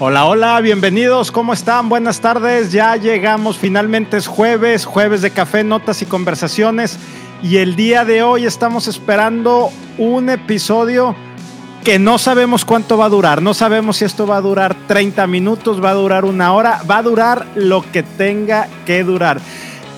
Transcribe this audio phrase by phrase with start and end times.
[0.00, 1.88] Hola, hola, bienvenidos, ¿cómo están?
[1.88, 6.96] Buenas tardes, ya llegamos, finalmente es jueves, jueves de café, notas y conversaciones
[7.42, 11.16] y el día de hoy estamos esperando un episodio
[11.82, 15.26] que no sabemos cuánto va a durar, no sabemos si esto va a durar 30
[15.26, 19.40] minutos, va a durar una hora, va a durar lo que tenga que durar.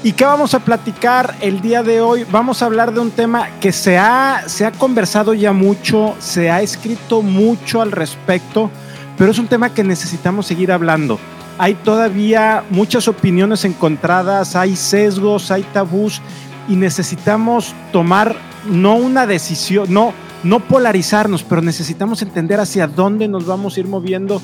[0.03, 2.25] ¿Y qué vamos a platicar el día de hoy?
[2.31, 6.51] Vamos a hablar de un tema que se ha, se ha conversado ya mucho, se
[6.51, 8.71] ha escrito mucho al respecto
[9.17, 11.19] pero es un tema que necesitamos seguir hablando.
[11.59, 16.23] Hay todavía muchas opiniones encontradas, hay sesgos, hay tabús
[16.69, 18.37] y necesitamos tomar
[18.67, 23.89] no una decisión, no, no polarizarnos, pero necesitamos entender hacia dónde nos vamos a ir
[23.89, 24.41] moviendo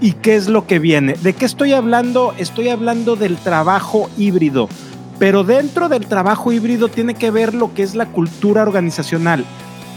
[0.00, 1.14] y qué es lo que viene.
[1.14, 2.34] ¿De qué estoy hablando?
[2.38, 4.68] Estoy hablando del trabajo híbrido,
[5.18, 9.44] pero dentro del trabajo híbrido tiene que ver lo que es la cultura organizacional.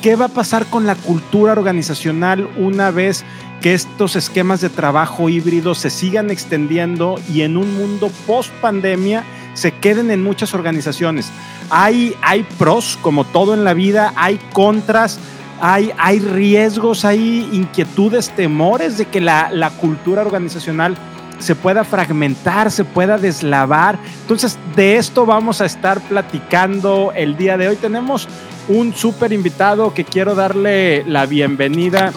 [0.01, 3.23] ¿Qué va a pasar con la cultura organizacional una vez
[3.61, 9.23] que estos esquemas de trabajo híbrido se sigan extendiendo y en un mundo post pandemia
[9.53, 11.31] se queden en muchas organizaciones.
[11.69, 15.19] Hay, hay pros, como todo en la vida, hay contras,
[15.61, 20.97] hay, hay riesgos, hay inquietudes, temores de que la, la cultura organizacional
[21.37, 23.99] se pueda fragmentar, se pueda deslavar.
[24.21, 27.75] Entonces, de esto vamos a estar platicando el día de hoy.
[27.75, 28.27] Tenemos
[28.71, 32.13] un súper invitado que quiero darle la bienvenida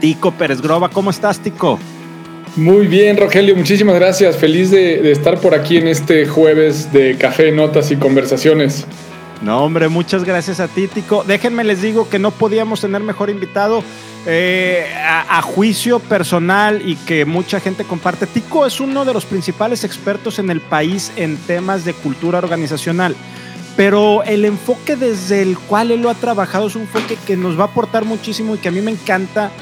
[0.00, 0.88] Tico Pérez Groba.
[0.88, 1.78] ¿Cómo estás, Tico?
[2.56, 4.36] Muy bien, Rogelio, muchísimas gracias.
[4.36, 8.86] Feliz de, estar por aquí en este jueves de café, notas y conversaciones.
[9.40, 11.22] No, hombre, muchas gracias a ti, Tico.
[11.24, 13.84] Déjenme les digo que no podíamos tener mejor invitado
[14.26, 18.26] eh, a, a, juicio personal y que mucha gente comparte.
[18.26, 23.14] Tico es uno de los principales expertos en el país en temas de cultura organizacional
[23.78, 27.56] pero el enfoque desde el cual él lo ha trabajado es un enfoque que nos
[27.56, 29.52] va a aportar muchísimo y que a mí me encanta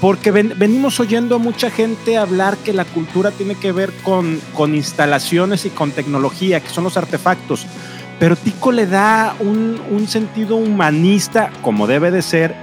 [0.00, 4.76] porque venimos oyendo a mucha gente hablar que la cultura tiene que ver con, con
[4.76, 7.66] instalaciones y con tecnología, que son los artefactos.
[8.20, 12.54] Pero Tico le da un, un sentido humanista, como debe de ser,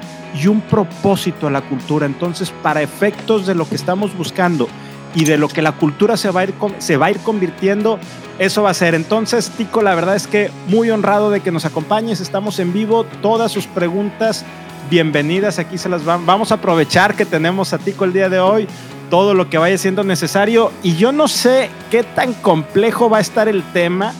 [0.41, 2.05] y un propósito a la cultura.
[2.05, 4.69] Entonces, para efectos de lo que estamos buscando
[5.13, 7.99] y de lo que la cultura se va a ir, se va a ir convirtiendo,
[8.39, 8.95] eso va a ser.
[8.95, 12.21] Entonces, Tico, la verdad es que muy honrado de que nos acompañes.
[12.21, 13.05] Estamos en vivo.
[13.21, 14.45] Todas sus preguntas
[14.89, 16.25] bienvenidas, aquí se las van.
[16.25, 18.67] Vamos a aprovechar que tenemos a Tico el día de hoy,
[19.09, 20.71] todo lo que vaya siendo necesario.
[20.83, 24.13] Y yo no sé qué tan complejo va a estar el tema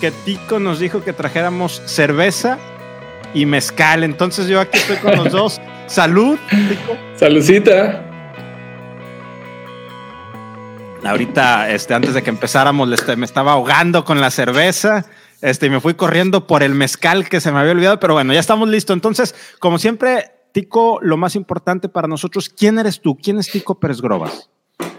[0.00, 2.58] que Tico nos dijo que trajéramos cerveza
[3.32, 4.04] y mezcal.
[4.04, 5.60] Entonces yo aquí estoy con los dos.
[5.86, 6.96] Salud, Tico.
[7.16, 8.11] Saludcita.
[11.04, 15.04] Ahorita, este, antes de que empezáramos, este, me estaba ahogando con la cerveza.
[15.40, 18.32] Este, y me fui corriendo por el mezcal que se me había olvidado, pero bueno,
[18.32, 18.94] ya estamos listos.
[18.94, 23.16] Entonces, como siempre, Tico, lo más importante para nosotros, ¿quién eres tú?
[23.16, 24.48] ¿Quién es Tico Pérez Grobas?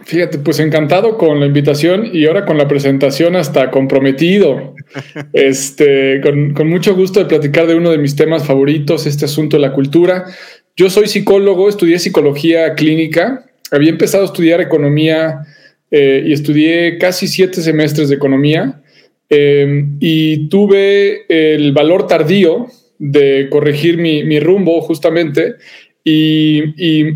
[0.03, 4.75] Fíjate, pues encantado con la invitación y ahora con la presentación hasta comprometido.
[5.33, 9.55] este, con, con, mucho gusto de platicar de uno de mis temas favoritos, este asunto
[9.55, 10.25] de la cultura.
[10.75, 15.45] Yo soy psicólogo, estudié psicología clínica, había empezado a estudiar economía
[15.93, 18.83] eh, y estudié casi siete semestres de economía
[19.35, 22.67] Em, y tuve el valor tardío
[22.99, 25.55] de corregir mi, rumbo justamente
[26.03, 26.61] y,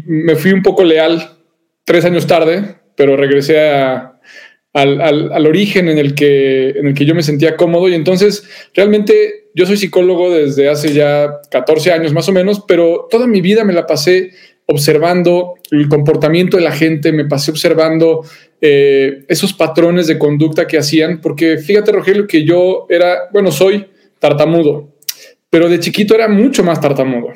[0.07, 1.37] me fui un poco leal
[1.83, 7.21] tres años tarde, pero regresé al, origen en el, que, en el que yo me
[7.21, 7.87] sentía cómodo.
[7.87, 8.43] Y entonces
[8.73, 13.41] realmente yo soy psicólogo desde hace ya 14 años más o menos, pero toda mi
[13.41, 14.31] vida me la pasé
[14.67, 18.23] observando el comportamiento de la gente, me pasé observando
[18.61, 23.85] eh, esos patrones de conducta que hacían, porque fíjate, Rogelio, que yo era, bueno, soy
[24.19, 24.93] tartamudo,
[25.49, 27.29] pero de chiquito era mucho más tartamudo.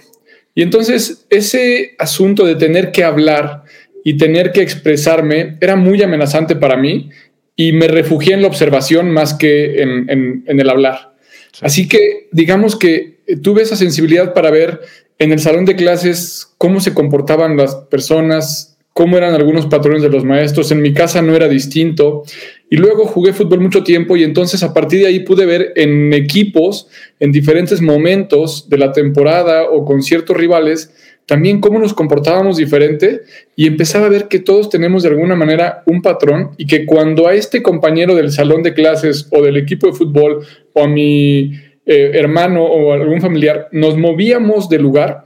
[0.54, 3.64] Y entonces ese asunto de tener que hablar
[4.04, 7.10] y tener que expresarme era muy amenazante para mí
[7.56, 11.16] y me refugié en la observación más que en, el hablar.
[11.62, 14.82] Así que digamos que tuve esa sensibilidad para ver
[15.22, 20.10] en el salón de clases cómo se comportaban las personas, cómo eran algunos patrones de
[20.10, 20.72] los maestros.
[20.72, 22.24] En mi casa no era distinto.
[22.72, 26.12] Y luego jugué fútbol mucho tiempo y entonces a partir de ahí pude ver en
[26.14, 26.88] equipos,
[27.20, 30.92] en diferentes momentos de la temporada o con ciertos rivales,
[31.28, 33.22] también cómo nos comportábamos diferente
[33.56, 37.28] y empezaba a ver que todos tenemos de alguna manera un patrón y que cuando
[37.28, 41.54] a este compañero del salón de clases o del equipo de fútbol o a mi
[41.86, 45.26] eh, hermano o algún familiar nos movíamos de lugar,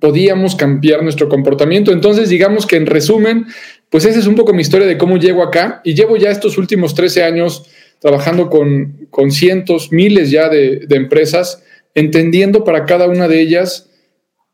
[0.00, 1.92] podíamos cambiar nuestro comportamiento.
[1.92, 3.46] Entonces, digamos que en resumen,
[3.90, 6.58] pues esa es un poco mi historia de cómo llego acá y llevo ya estos
[6.58, 7.70] últimos 13 años
[8.00, 11.62] trabajando con, con cientos, miles ya de, empresas,
[11.94, 13.90] entendiendo para cada una de ellas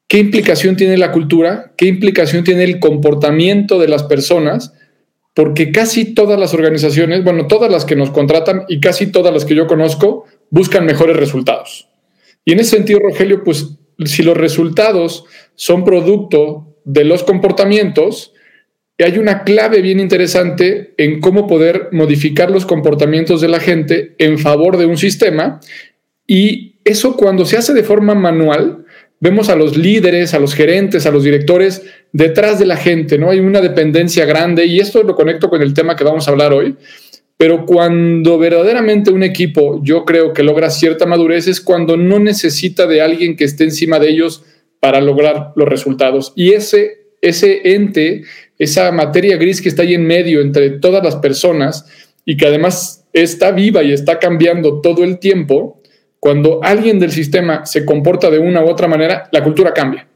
[0.09, 1.73] ¿qué implicación tiene la cultura?
[1.77, 4.73] ¿Qué implicación tiene el comportamiento de las personas?
[5.35, 9.45] Porque casi todas las organizaciones, bueno, todas las que nos contratan y casi todas las
[9.45, 11.89] que yo conozco, buscan mejores resultados.
[12.45, 18.33] Y en ese sentido, Rogelio, pues si los resultados son producto de los comportamientos,
[18.99, 24.39] hay una clave bien interesante en cómo poder modificar los comportamientos de la gente en
[24.39, 25.61] favor de un sistema.
[26.27, 28.87] Y eso cuando se hace de forma manual,
[29.21, 31.83] vemos a los líderes, a los gerentes, a los directores
[32.13, 33.31] detrás de la gente, ¿no?
[33.31, 36.53] Hay una dependencia grande y esto lo conecto con el tema que vamos a hablar
[36.53, 36.77] hoy.
[37.39, 42.87] Pero cuando verdaderamente un equipo, yo creo que logra cierta madurez, es cuando no necesita
[42.87, 44.45] de alguien que esté encima de ellos
[44.81, 46.33] para lograr los resultados.
[46.35, 48.23] Y ese, ese ente,
[48.59, 51.85] esa materia gris que está ahí en medio entre todas las personas
[52.25, 55.83] y que además está viva y está cambiando todo el tiempo,
[56.21, 60.09] cuando alguien del sistema se comporta de una u otra manera, la cultura cambia.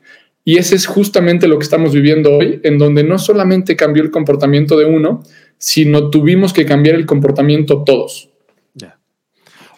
[0.45, 4.11] Y ese es justamente lo que estamos viviendo hoy, en donde no solamente cambió el
[4.11, 5.23] comportamiento de uno,
[5.61, 8.27] sino tuvimos que cambiar el comportamiento todos.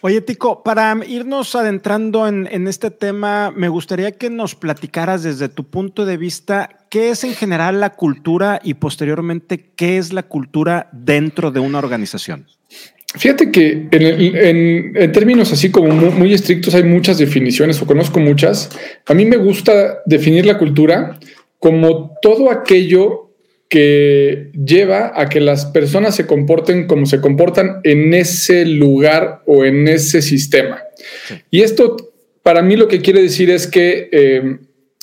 [0.05, 5.47] Oye, Tico, para irnos adentrando en, en, este tema, me gustaría que nos platicaras desde
[5.47, 10.23] tu punto de vista qué es en general la cultura y posteriormente qué es la
[10.23, 12.47] cultura dentro de una organización.
[13.15, 18.71] Fíjate que en, términos así como muy, estrictos hay muchas definiciones o conozco muchas.
[19.05, 21.19] A mí me gusta definir la cultura
[21.59, 23.22] como todo aquello
[23.73, 29.65] que lleva a que las personas se comporten como se comportan en ese lugar o
[29.65, 30.83] en ese sistema.
[31.49, 34.57] Y esto para mí lo que quiere decir es que eh,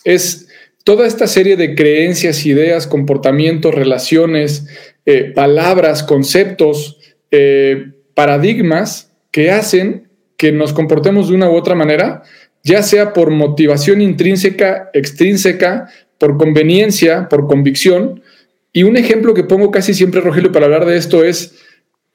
[0.05, 0.46] es
[0.84, 4.69] toda esta serie de creencias, ideas, comportamientos, relaciones,
[5.05, 7.00] eh, palabras, conceptos,
[7.32, 12.23] eh, paradigmas que hacen que nos comportemos de una u otra manera,
[12.62, 15.88] ya sea por motivación intrínseca, extrínseca,
[16.19, 18.23] por conveniencia, por convicción.
[18.72, 21.56] Y un ejemplo que pongo casi siempre, Rogelio, para hablar de esto es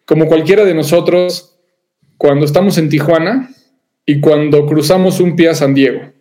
[0.05, 1.57] como cualquiera de nosotros
[2.17, 3.49] cuando estamos en Tijuana
[4.05, 6.13] y cuando cruzamos un pie a San Diego.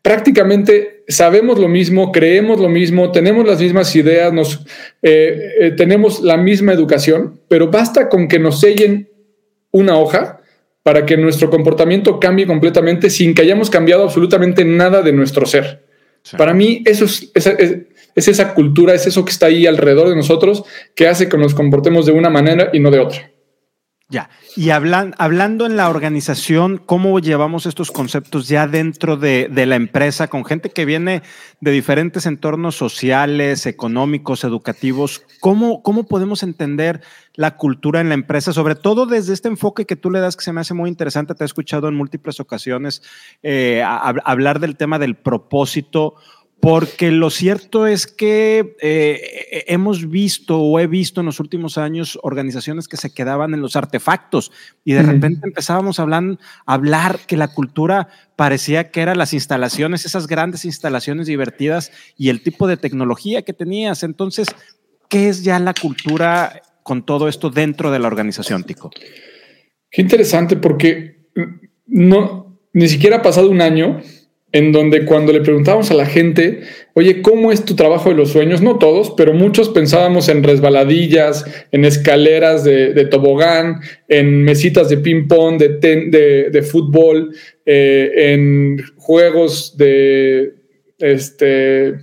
[0.00, 4.64] Prácticamente sabemos lo mismo, creemos lo mismo, tenemos las mismas ideas, nos,
[5.02, 9.08] eh, eh, tenemos la misma educación, pero basta con que nos sellen
[9.70, 10.40] una hoja
[10.82, 15.84] para que nuestro comportamiento cambie completamente sin que hayamos cambiado absolutamente nada de nuestro ser.
[16.38, 17.76] Para mí, eso es, es,
[18.14, 20.64] esa cultura, es eso que está ahí alrededor de nosotros
[20.94, 23.32] que hace que nos comportemos de una manera y no de otra.
[24.12, 29.64] Ya, y hablan, hablando en la organización, ¿cómo llevamos estos conceptos ya dentro de, de,
[29.64, 31.22] la empresa con gente que viene
[31.62, 35.22] de diferentes entornos sociales, económicos, educativos?
[35.40, 37.00] ¿Cómo, ¿Cómo podemos entender
[37.32, 40.44] la cultura en la empresa, sobre todo desde este enfoque que tú le das que
[40.44, 41.34] se me hace muy interesante?
[41.34, 43.02] Te he escuchado en múltiples ocasiones
[43.42, 46.16] eh, hablar del tema del propósito
[46.62, 52.20] porque lo cierto es que eh, hemos visto o he visto en los últimos años
[52.22, 54.52] organizaciones que se quedaban en los artefactos
[54.84, 58.06] y de repente empezábamos a hablar, a hablar que la cultura
[58.36, 63.54] parecía que eran las instalaciones, esas grandes instalaciones divertidas y el tipo de tecnología que
[63.54, 64.04] tenías.
[64.04, 64.46] Entonces,
[65.08, 68.92] ¿qué es ya la cultura con todo esto dentro de la organización, Tico?
[69.90, 71.26] Qué interesante porque
[71.88, 74.00] no, ni siquiera ha pasado un año
[74.52, 76.60] en donde cuando le preguntábamos a la gente,
[76.92, 78.60] oye, ¿cómo es tu trabajo de los sueños?
[78.60, 85.58] No todos, pero muchos pensábamos en resbaladillas, en escaleras de, tobogán, en mesitas de ping-pong,
[85.58, 90.52] de, de, fútbol, eh, en juegos de
[90.98, 91.94] este,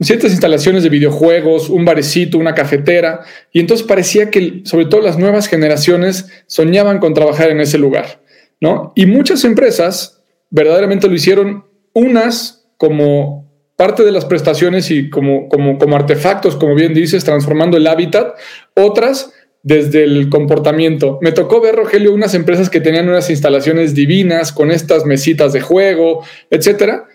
[0.00, 5.18] ciertas instalaciones de videojuegos, un barecito, una cafetera, y entonces parecía que sobre todo las
[5.18, 8.22] nuevas generaciones soñaban con trabajar en ese lugar,
[8.60, 8.92] ¿no?
[8.94, 10.19] Y muchas empresas
[10.50, 11.64] verdaderamente lo hicieron
[11.94, 17.78] unas como parte de las prestaciones y como, como, como artefactos, como bien dices, transformando
[17.78, 18.34] el hábitat,
[18.74, 21.18] otras desde el comportamiento.
[21.22, 25.60] Me tocó ver, Rogelio, unas empresas que tenían unas instalaciones divinas con estas mesitas de
[25.60, 27.06] juego, etcétera,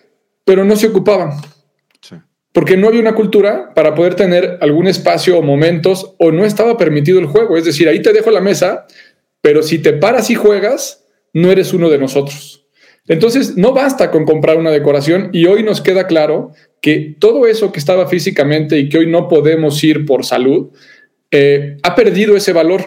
[0.43, 1.31] pero no se ocupaban.
[2.51, 6.77] Porque no había una cultura para poder tener algún espacio o momentos o no estaba
[6.77, 7.57] permitido el juego.
[7.57, 8.85] Es decir, ahí te dejo la mesa,
[9.41, 12.64] pero si te paras y juegas, no eres uno de nosotros.
[13.07, 17.71] Entonces, no basta con comprar una decoración y hoy nos queda claro que todo eso
[17.71, 20.69] que estaba físicamente y que hoy no podemos ir por salud,
[21.31, 22.85] eh, ha perdido ese valor.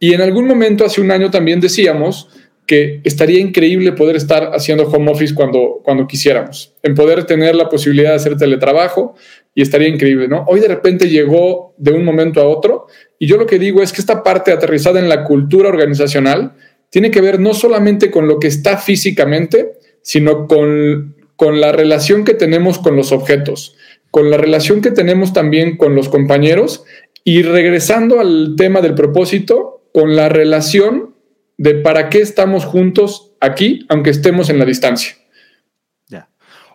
[0.00, 2.28] Y en algún momento, hace un año también decíamos
[2.68, 7.70] que estaría increíble poder estar haciendo home office cuando, cuando quisiéramos, en poder tener la
[7.70, 9.14] posibilidad de hacer teletrabajo
[9.54, 10.44] y estaría increíble, ¿no?
[10.46, 12.86] Hoy de repente llegó de un momento a otro
[13.18, 16.56] y yo lo que digo es que esta parte aterrizada en la cultura organizacional
[16.90, 22.24] tiene que ver no solamente con lo que está físicamente, sino con con la relación
[22.24, 23.76] que tenemos con los objetos,
[24.10, 26.82] con la relación que tenemos también con los compañeros
[27.22, 31.14] y regresando al tema del propósito, con la relación
[31.56, 35.12] de para qué estamos juntos aquí, aunque estemos en la distancia.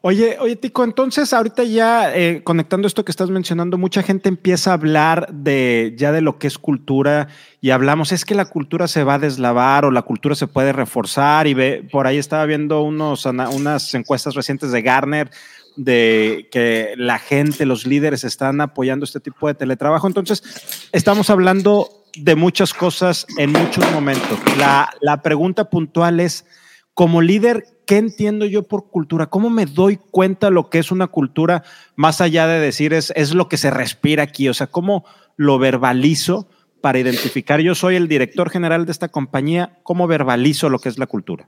[0.05, 4.72] Oye, oye, Tico, entonces ahorita ya eh, conectando esto que estás mencionando, mucha gente empieza
[4.72, 7.29] a hablar de ya de lo que es cultura
[7.62, 10.74] y hablamos, es que la cultura se va a deslavar o la cultura se puede
[10.74, 15.31] reforzar y ve, por ahí estaba viendo unos, unas encuestas recientes de Garner
[15.77, 20.05] de que la gente, los líderes están apoyando este tipo de teletrabajo.
[20.07, 20.43] Entonces,
[20.91, 24.38] estamos hablando de muchas cosas en muchos momentos.
[24.57, 26.45] La, la pregunta puntual es,
[26.93, 29.27] como líder, ¿qué entiendo yo por cultura?
[29.27, 31.63] ¿Cómo me doy cuenta lo que es una cultura
[31.95, 34.49] más allá de decir es, es lo que se respira aquí?
[34.49, 36.47] O sea, ¿cómo lo verbalizo
[36.81, 37.59] para identificar?
[37.59, 41.47] Yo soy el director general de esta compañía, ¿cómo verbalizo lo que es la cultura?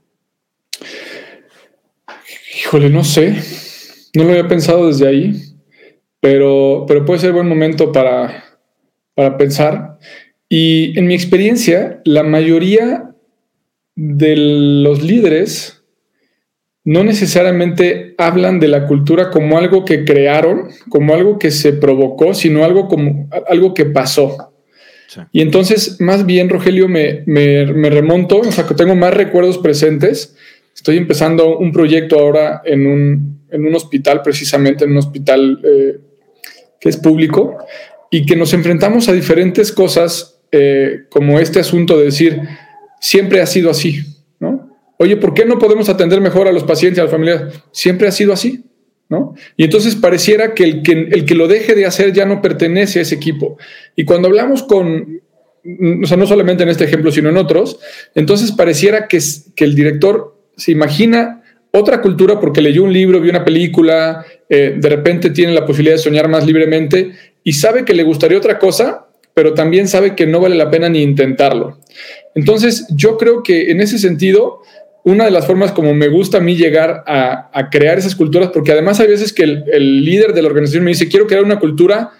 [2.58, 3.36] Híjole, no sé.
[4.14, 5.42] No lo había pensado desde ahí,
[6.20, 8.44] pero, pero puede ser buen momento para,
[9.14, 9.98] para pensar.
[10.48, 13.10] Y en mi experiencia, la mayoría
[13.94, 15.84] de los líderes
[16.86, 22.32] no necesariamente hablan de la cultura como algo que crearon, como algo que se provocó,
[22.32, 24.52] sino algo como algo que pasó.
[25.32, 30.36] Y entonces, más bien, Rogelio, me, remonto, o sea, que tengo más recuerdos presentes.
[30.76, 35.98] Estoy empezando un proyecto ahora en un, hospital, precisamente en un hospital eh,
[36.78, 37.58] que es público,
[38.12, 42.40] y que nos enfrentamos a diferentes cosas, eh, como este asunto de decir,
[43.00, 44.15] siempre ha sido así.
[44.98, 47.62] Oye, ¿por qué no podemos atender mejor a los pacientes y a las familias?
[47.72, 48.64] Siempre ha sido así,
[49.08, 49.34] ¿no?
[49.56, 52.98] Y entonces pareciera que el, que el que lo deje de hacer ya no pertenece
[52.98, 53.58] a ese equipo.
[53.94, 55.20] Y cuando hablamos con,
[56.02, 57.78] o sea, no solamente en este ejemplo, sino en otros,
[58.14, 59.18] entonces pareciera que,
[59.54, 64.74] que el director se imagina otra cultura porque leyó un libro, vio una película, eh,
[64.76, 67.12] de repente tiene la posibilidad de soñar más libremente
[67.44, 70.88] y sabe que le gustaría otra cosa, pero también sabe que no vale la pena
[70.88, 71.78] ni intentarlo.
[72.34, 74.62] Entonces, yo creo que en ese sentido,
[75.06, 78.72] una de las formas como me gusta a mí llegar a, crear esas culturas, porque
[78.72, 82.10] además hay veces que el, líder de la organización me dice, quiero crear una cultura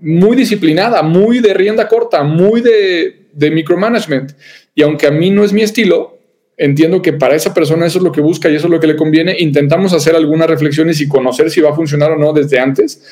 [0.00, 4.32] muy disciplinada, muy de rienda corta, muy de, de micromanagement.
[4.74, 6.18] Y aunque a mí no es mi estilo,
[6.56, 8.88] entiendo que para esa persona eso es lo que busca y eso es lo que
[8.88, 9.36] le conviene.
[9.38, 13.04] Intentamos hacer algunas reflexiones y conocer si va a funcionar o no desde antes,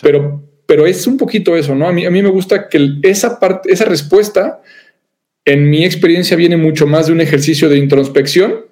[0.00, 1.88] pero, pero es un poquito eso, ¿no?
[1.88, 4.62] A mí, a mí me gusta que esa parte, esa respuesta
[5.44, 8.66] en mi experiencia viene mucho más de un ejercicio de introspección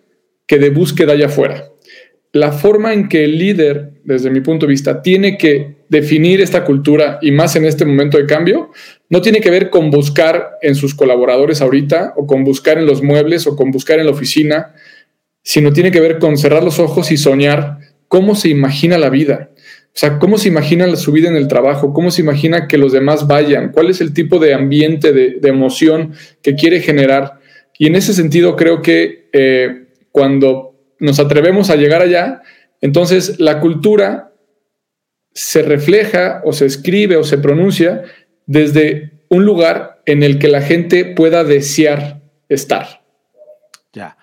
[0.46, 1.70] que de búsqueda allá afuera.
[2.32, 6.64] La forma en que el líder, desde mi punto de vista, tiene que definir esta
[6.64, 8.70] cultura y más en este momento de cambio,
[9.08, 13.02] no tiene que ver con buscar en sus colaboradores ahorita o con buscar en los
[13.02, 14.74] muebles o con buscar en la oficina,
[15.42, 19.50] sino tiene que ver con cerrar los ojos y soñar cómo se imagina la vida.
[19.92, 21.92] O sea, ¿cómo se imagina su vida en el trabajo?
[21.92, 23.73] ¿Cómo se imagina que los demás vayan?
[23.73, 27.40] ¿Cuál es el tipo de ambiente, de, emoción que quiere generar?
[27.76, 32.40] Y en ese sentido creo que eh, cuando nos atrevemos a llegar allá,
[32.80, 34.32] entonces la cultura
[35.32, 38.04] se refleja o se escribe o se pronuncia
[38.47, 43.02] desde un lugar en el que la gente pueda desear estar.
[43.92, 44.16] Ya.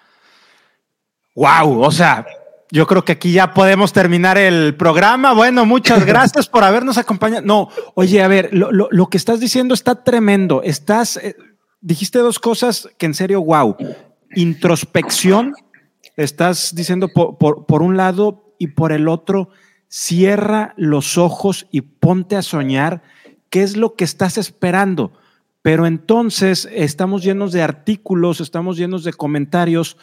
[1.36, 2.26] Wow, o sea,
[2.72, 5.34] yo creo que aquí ya podemos terminar el programa.
[5.34, 7.46] Bueno, muchas gracias por habernos acompañado.
[7.46, 10.62] No, oye, a ver, lo, que estás diciendo está tremendo.
[10.64, 11.36] Estás, eh,
[11.82, 13.76] dijiste dos cosas que en serio, wow.
[14.36, 15.54] Introspección,
[16.18, 19.50] estás diciendo por, por un lado y por el otro,
[19.88, 23.02] cierra los ojos y ponte a soñar
[23.50, 25.14] qué es lo que estás esperando.
[25.62, 29.98] Pero entonces estamos llenos de artículos, estamos llenos de comentarios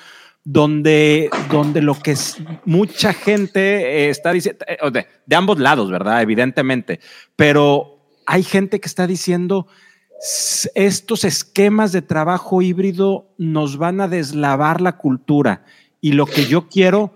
[0.44, 2.36] donde, donde lo que es,
[2.66, 3.60] mucha gente
[4.04, 6.20] eh, está diciendo, eh, de, de, ambos lados, ¿verdad?
[6.20, 7.00] Evidentemente,
[7.34, 9.66] pero hay gente que está diciendo,
[10.74, 15.64] estos esquemas de trabajo híbrido nos van a deslavar la cultura
[16.00, 17.14] y lo que yo quiero,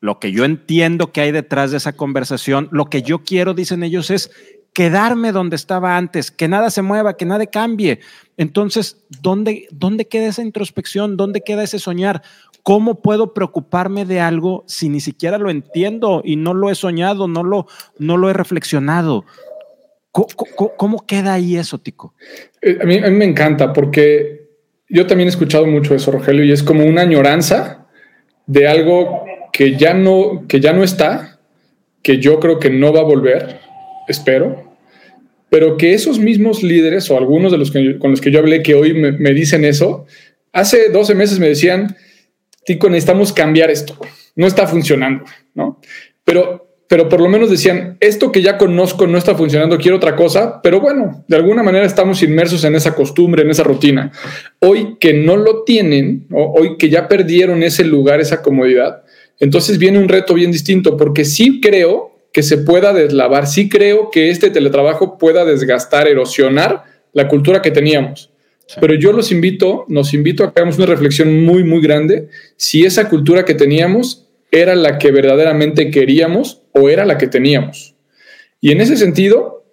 [0.00, 3.82] lo que yo entiendo que hay detrás de esa conversación, lo que yo quiero, dicen
[3.82, 4.30] ellos, es
[4.72, 8.00] quedarme donde estaba antes, que nada se mueva, que nada cambie.
[8.36, 11.16] Entonces, ¿dónde, ¿dónde queda esa introspección?
[11.16, 12.22] ¿Dónde queda ese soñar?
[12.62, 17.26] ¿Cómo puedo preocuparme de algo si ni siquiera lo entiendo y no lo he soñado,
[17.26, 17.66] no lo,
[17.98, 19.24] no lo he reflexionado?
[20.12, 22.14] ¿Cómo, queda ahí eso, Tico?
[22.60, 24.48] Eh, a mí, a mí, me encanta porque
[24.88, 27.86] yo también he escuchado mucho eso, Rogelio, y es como una añoranza
[28.46, 31.38] de algo que ya no, que ya no está,
[32.02, 33.60] que yo creo que no va a volver,
[34.08, 34.76] espero,
[35.48, 38.62] pero que esos mismos líderes o algunos de los que, con los que yo hablé
[38.62, 40.06] que hoy me, me dicen eso,
[40.52, 41.96] hace 12 meses me decían,
[42.70, 43.96] Tico, necesitamos cambiar esto.
[44.36, 45.24] No está funcionando.
[45.54, 45.80] ¿no?
[46.24, 50.16] Pero pero por lo menos decían, esto que ya conozco no está funcionando, quiero otra
[50.16, 54.10] cosa, pero bueno, de alguna manera estamos inmersos en esa costumbre, en esa rutina.
[54.58, 59.04] Hoy que no lo tienen, hoy que ya perdieron ese lugar, esa comodidad,
[59.38, 64.10] entonces viene un reto bien distinto, porque sí creo que se pueda deslavar, sí creo
[64.10, 68.30] que este teletrabajo pueda desgastar, erosionar la cultura que teníamos.
[68.80, 72.84] Pero yo los invito, nos invito a que hagamos una reflexión muy, muy grande si
[72.84, 77.94] esa cultura que teníamos era la que verdaderamente queríamos o era la que teníamos.
[78.60, 79.64] Y en ese sentido,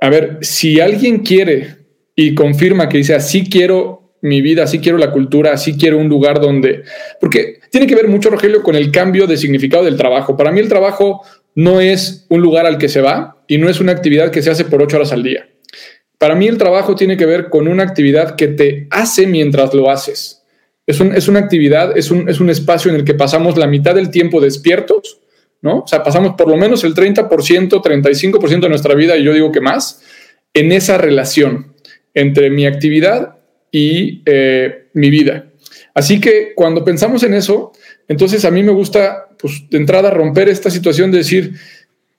[0.00, 1.76] a ver, si alguien quiere
[2.14, 6.08] y confirma que dice, así quiero mi vida, así quiero la cultura, así quiero un
[6.08, 6.82] lugar donde,
[7.20, 10.36] porque tiene que ver mucho, Rogelio, con el cambio de significado del trabajo.
[10.36, 11.22] Para mí el trabajo
[11.54, 14.50] no es un lugar al que se va y no es una actividad que se
[14.50, 15.48] hace por ocho horas al día.
[16.18, 19.90] Para mí el trabajo tiene que ver con una actividad que te hace mientras lo
[19.90, 20.42] haces.
[20.86, 24.10] Es, una actividad, es un, es un espacio en el que pasamos la mitad del
[24.10, 25.20] tiempo despiertos
[25.62, 25.80] ¿no?
[25.80, 29.52] O sea, pasamos por lo menos el 30%, 35% de nuestra vida, y yo digo
[29.52, 30.02] que más,
[30.54, 31.74] en esa relación
[32.14, 33.36] entre mi actividad
[33.70, 35.46] y eh, mi vida.
[35.94, 37.72] Así que cuando pensamos en eso,
[38.08, 41.54] entonces a mí me gusta, pues, de entrada romper esta situación de decir,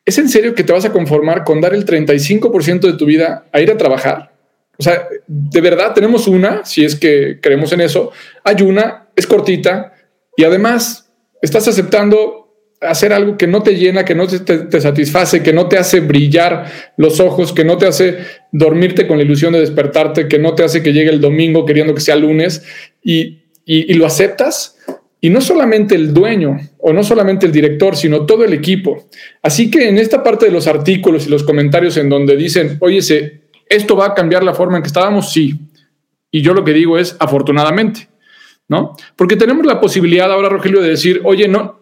[0.08, 3.46] ¿es en serio que te vas a conformar con dar el 35% de tu vida
[3.52, 4.32] a ir a trabajar?
[4.80, 8.12] O sea, de verdad tenemos una, si es que creemos en eso,
[8.44, 9.94] hay una, es cortita
[10.38, 11.12] y además
[11.42, 12.48] estás aceptando
[12.80, 16.94] hacer algo que no te llena, que no te, satisface, que no te hace brillar
[16.96, 18.20] los ojos, que no te hace
[18.54, 21.94] dormirte con la ilusión de despertarte, que no te hace que llegue el domingo queriendo
[21.94, 22.64] que sea lunes
[23.04, 24.77] y, y, lo aceptas.
[25.20, 29.08] Y no solamente el dueño o no solamente el director, sino todo el equipo.
[29.42, 33.00] Así que en esta parte de los artículos y los comentarios en donde dicen, oye,
[33.68, 35.32] ¿esto va a cambiar la forma en que estábamos?
[35.32, 35.56] Sí.
[36.30, 38.10] Y yo lo que digo es, afortunadamente,
[38.68, 38.96] ¿no?
[39.16, 41.80] Porque tenemos la posibilidad ahora, Rogelio, de decir, oye, no,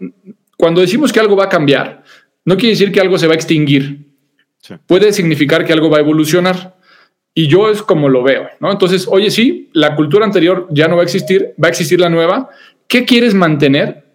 [0.58, 2.04] cuando decimos que algo va a cambiar,
[2.46, 4.06] no quiere decir que algo se va a extinguir.
[4.88, 6.76] Puede significar que algo va a evolucionar.
[7.38, 8.72] Y yo es como lo veo, ¿no?
[8.72, 12.10] Entonces, oye, sí, la cultura anterior ya no va a existir, va a existir la
[12.10, 12.50] nueva.
[12.88, 14.06] ¿Qué quieres mantener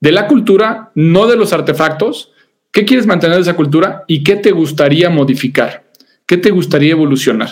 [0.00, 2.32] de la cultura, no de los artefactos?
[2.72, 5.84] ¿Qué quieres mantener de esa cultura y qué te gustaría modificar?
[6.26, 7.50] ¿Qué te gustaría evolucionar?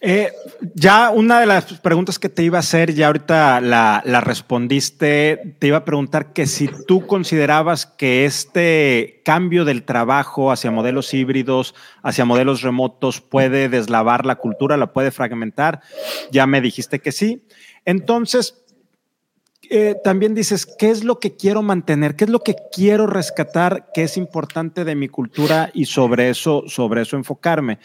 [0.00, 0.30] Eh,
[0.74, 5.66] ya una de las preguntas que te iba a hacer, ya ahorita la, respondiste, te
[5.68, 11.74] iba a preguntar que si tú considerabas que este cambio del trabajo hacia modelos híbridos,
[12.02, 15.80] hacia modelos remotos, puede deslavar la cultura, la puede fragmentar,
[16.30, 17.46] ya me dijiste que sí.
[17.86, 18.66] Entonces,
[19.70, 22.16] eh, también dices, ¿qué es lo que quiero mantener?
[22.16, 23.90] ¿Qué es lo que quiero rescatar?
[23.94, 25.70] ¿Qué es importante de mi cultura?
[25.72, 27.78] Y sobre eso, sobre eso enfocarme.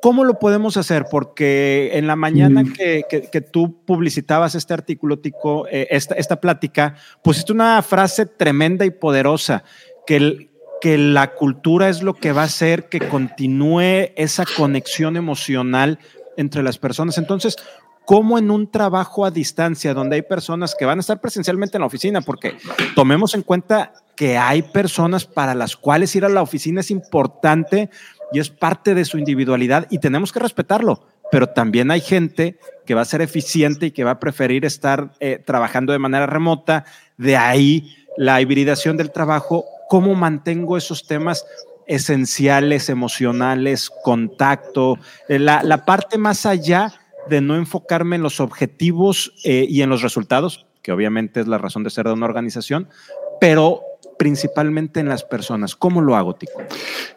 [0.00, 1.06] ¿Cómo lo podemos hacer?
[1.10, 2.72] Porque en la mañana mm.
[2.72, 8.90] que, tú publicitabas este artículo, Tico, eh, esta, esta plática, pusiste una frase tremenda y
[8.90, 9.64] poderosa,
[10.06, 15.98] que, que la cultura es lo que va a hacer que continúe esa conexión emocional
[16.36, 17.18] entre las personas.
[17.18, 17.56] Entonces,
[18.04, 21.80] ¿cómo en un trabajo a distancia, donde hay personas que van a estar presencialmente en
[21.80, 22.56] la oficina, porque
[22.94, 27.90] tomemos en cuenta que hay personas para las cuales ir a la oficina es importante
[28.32, 31.06] y es parte de su individualidad y tenemos que respetarlo.
[31.30, 35.12] Pero también hay gente que va a ser eficiente y que va a preferir estar
[35.20, 36.84] eh, trabajando de manera remota.
[37.18, 39.64] De ahí la hibridación del trabajo.
[39.88, 41.44] ¿Cómo mantengo esos temas
[41.86, 44.98] esenciales, emocionales, contacto?
[45.28, 46.92] Eh, la, la parte más allá
[47.28, 51.58] de no enfocarme en los objetivos eh, y en los resultados, que obviamente es la
[51.58, 52.88] razón de ser de una organización,
[53.40, 53.82] pero
[54.18, 55.76] principalmente en las personas.
[55.76, 56.62] ¿Cómo lo hago, Tico?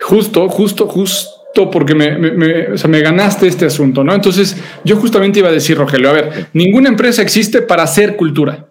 [0.02, 4.14] Justo, justo, justo porque me, me, ganaste este asunto, ¿no?
[4.14, 8.68] Entonces, yo justamente iba a decir, Rogelio, a ver, ninguna empresa existe para hacer cultura.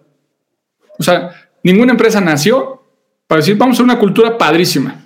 [0.97, 1.31] O sea,
[1.63, 2.83] ninguna empresa nació
[3.27, 5.05] para decir, vamos a una cultura padrísima.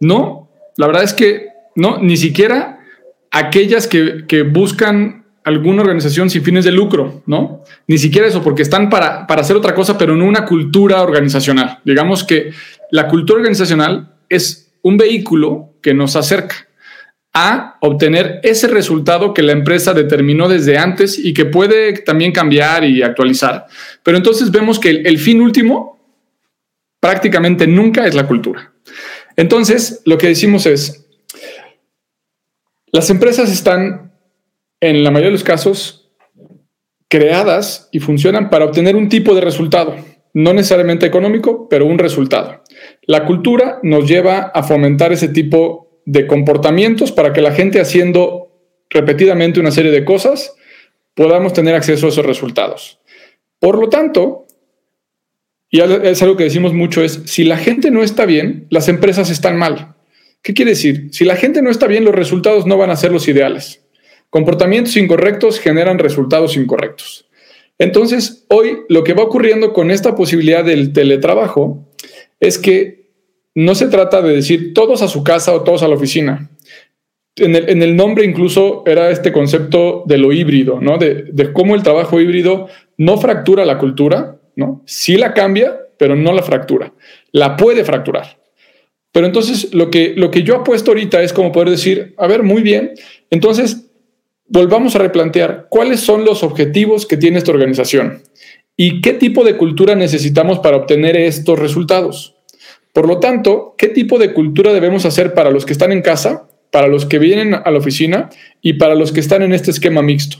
[0.00, 2.80] No, la verdad es que no, ni siquiera
[3.30, 7.62] aquellas que, que buscan alguna organización sin fines de lucro, ¿no?
[7.86, 11.80] Ni siquiera eso, porque están para, para hacer otra cosa, pero no una cultura organizacional.
[11.84, 12.52] Digamos que
[12.90, 16.66] la cultura organizacional es un vehículo que nos acerca
[17.34, 22.84] a obtener ese resultado que la empresa determinó desde antes y que puede también cambiar
[22.84, 23.66] y actualizar.
[24.02, 25.98] Pero entonces vemos que el, el fin último
[27.00, 28.72] prácticamente nunca es la cultura.
[29.36, 31.06] Entonces, lo que decimos es,
[32.92, 34.03] las empresas están
[34.88, 36.10] en la mayoría de los casos,
[37.08, 39.94] creadas y funcionan para obtener un tipo de resultado,
[40.32, 42.62] no necesariamente económico, pero un resultado.
[43.02, 48.50] La cultura nos lleva a fomentar ese tipo de comportamientos para que la gente haciendo
[48.90, 50.54] repetidamente una serie de cosas
[51.14, 53.00] podamos tener acceso a esos resultados.
[53.58, 54.46] Por lo tanto,
[55.70, 59.30] y es algo que decimos mucho, es si la gente no está bien, las empresas
[59.30, 59.94] están mal.
[60.42, 61.08] ¿Qué quiere decir?
[61.12, 63.83] Si la gente no está bien, los resultados no van a ser los ideales.
[64.34, 67.24] Comportamientos incorrectos generan resultados incorrectos.
[67.78, 71.86] Entonces, hoy lo que va ocurriendo con esta posibilidad del teletrabajo
[72.40, 73.12] es que
[73.54, 76.50] no se trata de decir todos a su casa o todos a la oficina.
[77.36, 80.98] En el, nombre incluso era este concepto de lo híbrido, ¿no?
[80.98, 82.66] De, de, cómo el trabajo híbrido
[82.98, 84.82] no fractura la cultura, ¿no?
[84.84, 86.92] Sí la cambia, pero no la fractura.
[87.30, 88.36] La puede fracturar.
[89.12, 92.42] Pero entonces lo que, lo que yo apuesto ahorita es como poder decir, a ver,
[92.42, 92.94] muy bien,
[93.30, 93.92] entonces
[94.46, 98.22] volvamos a replantear cuáles son los objetivos que tiene esta organización
[98.76, 102.36] y qué tipo de cultura necesitamos para obtener estos resultados.
[102.92, 106.48] Por lo tanto, ¿qué tipo de cultura debemos hacer para los que están en casa,
[106.70, 108.30] para los que vienen a la oficina
[108.60, 110.38] y para los que están en este esquema mixto?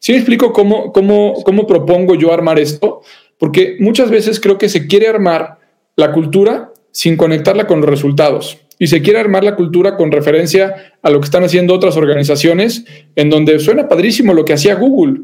[0.00, 3.02] Si me explico cómo, cómo, cómo propongo yo armar esto,
[3.38, 5.58] porque muchas veces creo que se quiere armar
[5.94, 10.94] la cultura sin conectarla con los resultados y se quiere armar la cultura con referencia
[11.02, 15.20] a lo que están haciendo otras organizaciones, en donde suena padrísimo lo que hacía Google,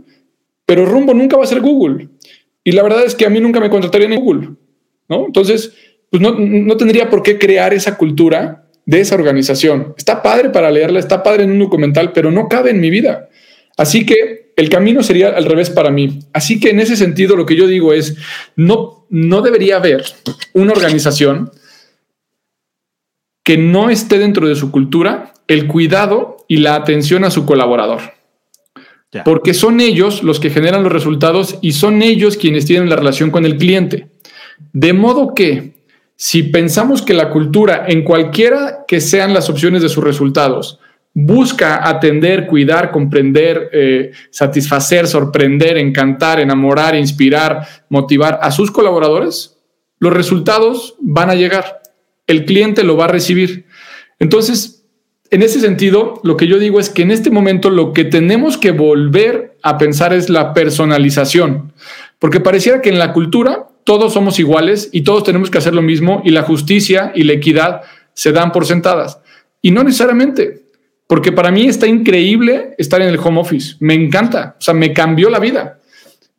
[0.65, 2.09] pero rumbo nunca va a ser Google.
[2.63, 4.51] Y la verdad es que a mí nunca me contratarían en Google,
[5.09, 5.27] ¿no?
[5.27, 5.73] Entonces,
[6.09, 9.93] pues no, no tendría por qué crear esa cultura de esa organización.
[9.99, 13.29] Está padre para leerla, está padre en un documental, pero no cabe en mi vida.
[13.77, 16.21] Así que el camino sería al revés para mí.
[16.33, 18.15] Así que en ese sentido lo que yo digo es,
[18.55, 20.05] no, no debería haber
[20.53, 21.51] una organización
[23.49, 28.03] que no esté dentro de su cultura el cuidado y la atención a su colaborador.
[29.25, 33.31] Porque son ellos los que generan los resultados y son ellos quienes tienen la relación
[33.31, 34.11] con el cliente.
[34.75, 35.79] De modo que
[36.15, 40.79] si pensamos que la cultura, en cualquiera que sean las opciones de sus resultados,
[41.15, 49.57] busca atender, cuidar, comprender, eh, satisfacer, sorprender, encantar, enamorar, inspirar, motivar a sus colaboradores,
[50.01, 51.79] los resultados van a llegar
[52.29, 53.65] el cliente lo va a recibir.
[54.21, 54.85] Entonces,
[55.31, 58.57] en ese sentido, lo que yo digo es que en este momento lo que tenemos
[58.57, 61.73] que volver a pensar es la personalización,
[62.19, 65.83] porque pareciera que en la cultura todos somos iguales y todos tenemos que hacer lo
[65.83, 67.83] mismo y la justicia y la equidad
[68.15, 69.21] se dan por sentadas.
[69.61, 70.63] Y no necesariamente,
[71.07, 74.93] porque para mí está increíble estar en el home office, me encanta, o sea, me
[74.93, 75.79] cambió la vida,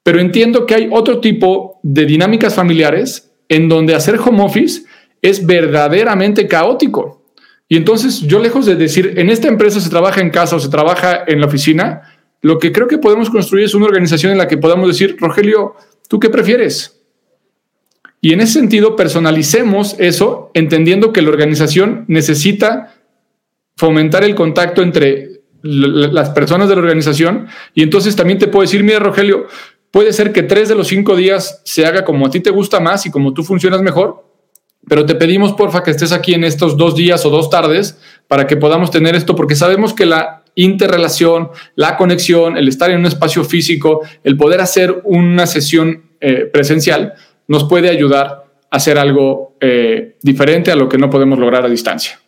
[0.03, 4.83] pero entiendo que hay otro tipo de dinámicas familiares en donde hacer home office
[5.21, 7.23] es verdaderamente caótico.
[7.67, 10.69] Y entonces yo lejos de decir, en esta empresa se trabaja en casa o se
[10.69, 12.01] trabaja en la oficina,
[12.41, 15.75] lo que creo que podemos construir es una organización en la que podamos decir, Rogelio,
[16.07, 16.99] ¿tú qué prefieres?
[18.21, 22.95] Y en ese sentido, personalicemos eso, entendiendo que la organización necesita
[23.77, 27.47] fomentar el contacto entre las personas de la organización.
[27.73, 29.47] Y entonces también te puedo decir, mira, Rogelio,
[29.91, 32.79] puede ser que tres de los cinco días se haga como a ti te gusta
[32.79, 34.28] más y como tú funcionas mejor,
[34.89, 37.97] pero te pedimos porfa que estés aquí en estos dos días o dos tardes
[38.27, 42.99] para que podamos tener esto, porque sabemos que la interrelación, la conexión, el estar en
[42.99, 47.13] un espacio físico, el poder hacer una sesión eh, presencial,
[47.47, 51.69] nos puede ayudar a hacer algo eh, diferente a lo que no podemos lograr a
[51.69, 52.19] distancia.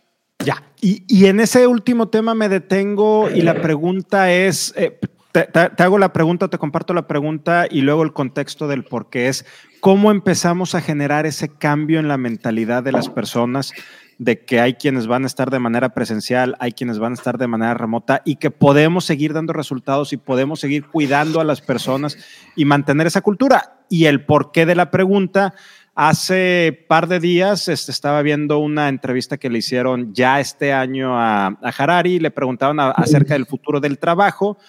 [0.43, 4.97] Ya, y, en ese último tema me detengo y la pregunta es, eh,
[5.31, 9.09] te, te, hago la pregunta, te comparto la pregunta y luego el contexto del por
[9.09, 9.45] qué es
[9.79, 13.73] cómo empezamos a generar ese cambio en la mentalidad de las personas
[14.21, 17.39] de que hay quienes van a estar de manera presencial, hay quienes van a estar
[17.39, 21.61] de manera remota y que podemos seguir dando resultados y podemos seguir cuidando a las
[21.61, 22.17] personas
[22.55, 23.79] y mantener esa cultura.
[23.89, 25.55] Y el porqué de la pregunta,
[25.95, 31.19] hace par de días este, estaba viendo una entrevista que le hicieron ya este año
[31.19, 34.59] a, a Harari, le preguntaban acerca del futuro del trabajo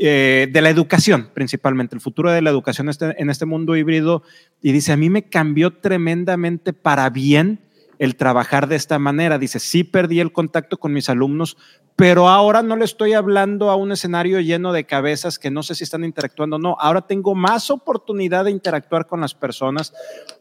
[0.00, 4.22] eh, de la educación, principalmente, el futuro de la educación este, en este mundo híbrido.
[4.62, 7.58] Y dice, a mí me cambió tremendamente para bien
[7.98, 9.40] el trabajar de esta manera.
[9.40, 11.56] Dice, sí perdí el contacto con mis alumnos,
[11.96, 15.74] pero ahora no le estoy hablando a un escenario lleno de cabezas que no sé
[15.74, 16.76] si están interactuando o no.
[16.78, 19.92] Ahora tengo más oportunidad de interactuar con las personas,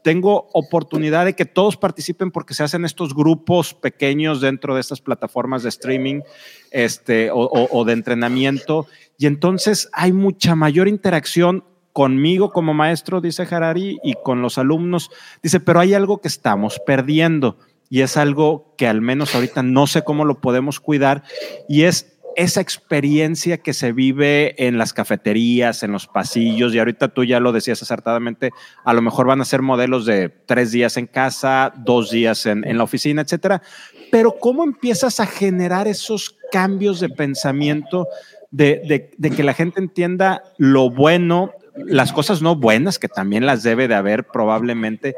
[0.04, 5.02] tengo oportunidad de que todos participen porque se hacen estos grupos pequeños dentro de estas
[5.02, 6.22] plataformas de streaming
[6.70, 8.86] este, o de entrenamiento
[9.18, 15.10] y entonces hay mucha mayor interacción conmigo como maestro, dice Harari, y con los alumnos.
[15.42, 17.58] Dice, pero hay algo que estamos perdiendo
[17.90, 21.24] y es algo que al menos ahorita no sé cómo lo podemos cuidar
[21.68, 27.08] y es esa experiencia que se vive en las cafeterías, en los pasillos, y ahorita
[27.08, 28.52] tú ya lo decías acertadamente,
[28.86, 32.78] a lo mejor van a ser modelos de tres días en casa, dos días en,
[32.78, 33.64] la oficina, etcétera.
[34.12, 38.08] Pero ¿cómo empiezas a generar esos cambios de pensamiento
[38.52, 43.88] de, que la gente entienda lo bueno, las cosas no buenas, que también las debe
[43.88, 45.16] de haber probablemente.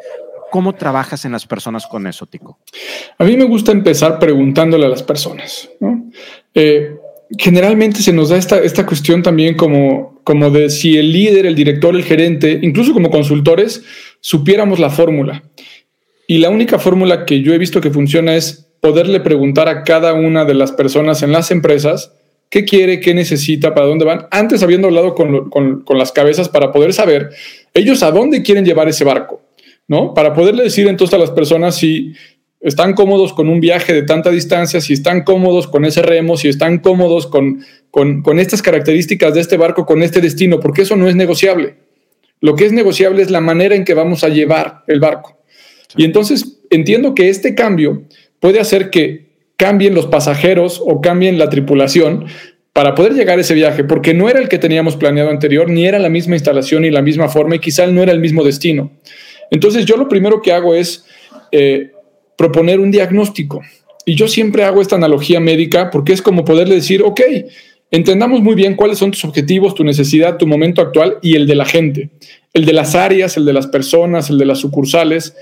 [0.51, 2.59] ¿Cómo trabajas en las personas con eso, Tico?
[3.17, 5.69] A mí me gusta empezar preguntándole a las personas.
[6.55, 6.95] Eh,
[7.37, 11.55] generalmente se nos da esta, esta cuestión también como, como de si el líder, el
[11.55, 13.83] director, el gerente, incluso como consultores,
[14.21, 15.43] supiéramos la fórmula.
[16.27, 20.13] Y la única fórmula que yo he visto que funciona es poderle preguntar a cada
[20.13, 22.13] una de las personas en las empresas
[22.49, 26.71] qué quiere, qué necesita, para dónde van, antes habiendo hablado con, con, las cabezas para
[26.71, 27.29] poder saber
[27.73, 29.41] ellos a dónde quieren llevar ese barco,
[29.87, 30.13] ¿no?
[30.13, 32.13] Para poderle decir entonces a las personas si
[32.59, 36.49] están cómodos con un viaje de tanta distancia, si están cómodos con ese remo, si
[36.49, 40.95] están cómodos con, con, con estas características de este barco, con este destino, porque eso
[40.95, 41.75] no es negociable.
[42.41, 45.37] Lo que es negociable es la manera en que vamos a llevar el barco.
[45.95, 48.03] Y entonces entiendo que este cambio
[48.39, 49.28] puede hacer que
[49.59, 52.27] cambien los pasajeros o cambien la tripulación
[52.71, 55.85] para poder llegar a ese viaje, porque no era el que teníamos planeado anterior, ni
[55.85, 58.89] era la misma instalación ni la misma forma, y quizá no era el mismo destino.
[59.51, 61.03] Entonces yo lo primero que hago es
[61.51, 61.91] eh,
[62.37, 63.61] proponer un diagnóstico.
[64.05, 67.19] Y yo siempre hago esta analogía médica porque es como poderle decir, ok,
[67.91, 71.55] entendamos muy bien cuáles son tus objetivos, tu necesidad, tu momento actual y el de
[71.55, 72.11] la gente,
[72.53, 75.35] el de las áreas, el de las personas, el de las sucursales,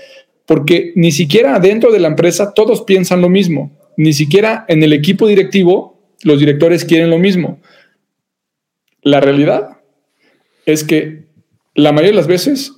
[0.44, 4.92] porque ni siquiera dentro de la empresa todos piensan lo mismo, ni siquiera en el
[4.92, 7.60] equipo directivo los directores quieren lo mismo.
[9.02, 9.80] La realidad
[10.66, 11.24] es que
[11.74, 12.72] la mayoría de las veces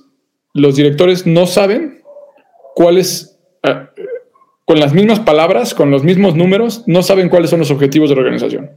[0.53, 2.01] los directores no saben
[2.73, 3.85] cuáles, eh,
[4.65, 8.15] con las mismas palabras, con los mismos números, no saben cuáles son los objetivos de
[8.15, 8.71] la organización.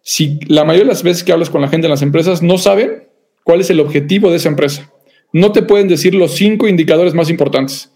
[0.00, 2.58] Si la mayoría de las veces que hablas con la gente en las empresas no
[2.58, 3.08] saben
[3.42, 4.92] cuál es el objetivo de esa empresa,
[5.32, 7.92] no te pueden decir los cinco indicadores más importantes.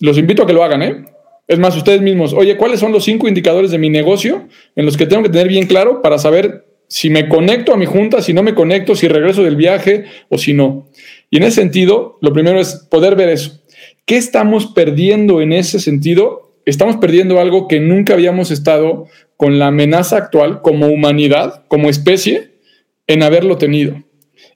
[0.00, 1.04] Los invito a que lo hagan, ¿eh?
[1.50, 4.96] Es más, ustedes mismos, oye, ¿cuáles son los cinco indicadores de mi negocio en los
[4.96, 8.32] que tengo que tener bien claro para saber si me conecto a mi junta, si
[8.32, 10.86] no me conecto, si regreso del viaje o si no?
[11.28, 13.60] Y en ese sentido, lo primero es poder ver eso.
[14.06, 16.54] ¿Qué estamos perdiendo en ese sentido?
[16.66, 22.52] Estamos perdiendo algo que nunca habíamos estado con la amenaza actual como humanidad, como especie,
[23.08, 24.04] en haberlo tenido.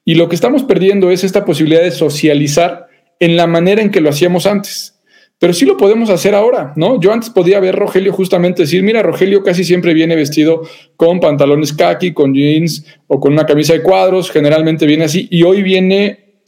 [0.05, 2.87] Y lo que estamos perdiendo es esta posibilidad de socializar
[3.19, 4.94] en la manera en que lo hacíamos antes
[5.39, 7.01] pero sí lo podemos hacer ahora, ¿no?
[7.01, 10.63] Yo antes podía ver Rogelio justamente decir, mira, Rogelio casi siempre viene vestido
[10.97, 15.43] con pantalones khaki, con jeans o con una camisa de cuadros, generalmente viene así, y
[15.43, 16.41] hoy viene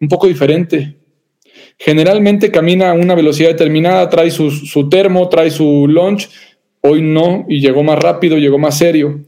[0.00, 0.96] un poco diferente.
[1.78, 6.28] Generalmente camina a una velocidad determinada, trae su, su termo, trae su lunch,
[6.80, 9.20] hoy no, y llegó más rápido, llegó más serio.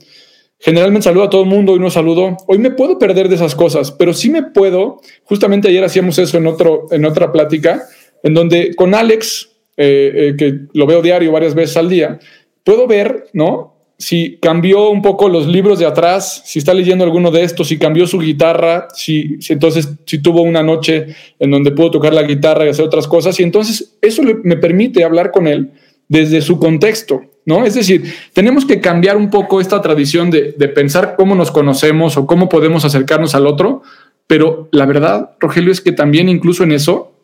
[0.61, 2.37] Generalmente saludo a todo el mundo, hoy no saludo.
[2.49, 5.01] Hoy me puedo perder de esas cosas, pero sí me puedo.
[5.23, 7.87] Justamente ayer hacíamos eso en, otro, en otra plática
[8.29, 12.19] en donde con Alex, eh, eh, que lo veo diario varias veces al día,
[12.62, 13.75] puedo ver, ¿no?
[13.97, 17.79] Si cambió un poco los libros de atrás, si está leyendo alguno de estos, si
[17.79, 21.07] cambió su guitarra, si, entonces si tuvo una noche
[21.38, 25.05] en donde pudo tocar la guitarra y hacer otras cosas, y entonces eso me permite
[25.05, 25.71] hablar con él
[26.07, 27.64] desde su contexto, ¿no?
[27.64, 32.19] Es decir, tenemos que cambiar un poco esta tradición de, de pensar cómo nos conocemos
[32.19, 33.81] o cómo podemos acercarnos al otro,
[34.27, 37.14] pero la verdad, Rogelio, es que también incluso en eso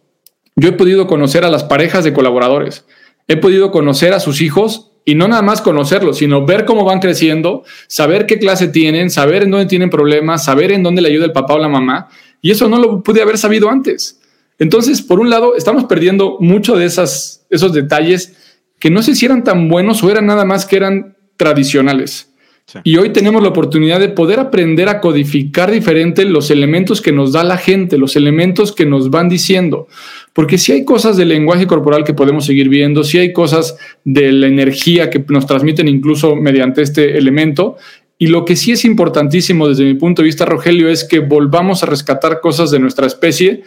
[0.56, 2.84] yo he podido conocer a las parejas de colaboradores,
[3.28, 7.00] he podido conocer a sus hijos y no nada más conocerlos, sino ver cómo van
[7.00, 11.26] creciendo, saber qué clase tienen, saber en dónde tienen problemas, saber en dónde le ayuda
[11.26, 12.08] el papá o la mamá.
[12.40, 14.20] Y eso no lo pude haber sabido antes.
[14.58, 18.36] Entonces, por un lado, estamos perdiendo mucho de esas, esos detalles
[18.78, 22.33] que no sé si eran tan buenos o eran nada más que eran tradicionales.
[22.82, 27.32] Y hoy tenemos la oportunidad de poder aprender a codificar diferente los elementos que nos
[27.32, 29.86] da la gente, los elementos que nos van diciendo.
[30.32, 34.32] Porque si hay cosas del lenguaje corporal que podemos seguir viendo, si hay cosas de
[34.32, 37.76] la energía que nos transmiten incluso mediante este elemento.
[38.18, 41.82] Y lo que sí es importantísimo desde mi punto de vista, Rogelio, es que volvamos
[41.82, 43.62] a rescatar cosas de nuestra especie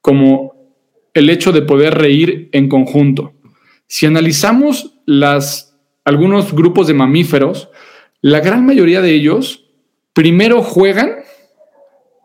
[0.00, 0.54] como
[1.12, 3.34] el hecho de poder reír en conjunto.
[3.88, 4.94] Si analizamos
[6.04, 7.68] algunos grupos de mamíferos,
[8.22, 9.64] la gran mayoría de ellos
[10.12, 11.16] primero juegan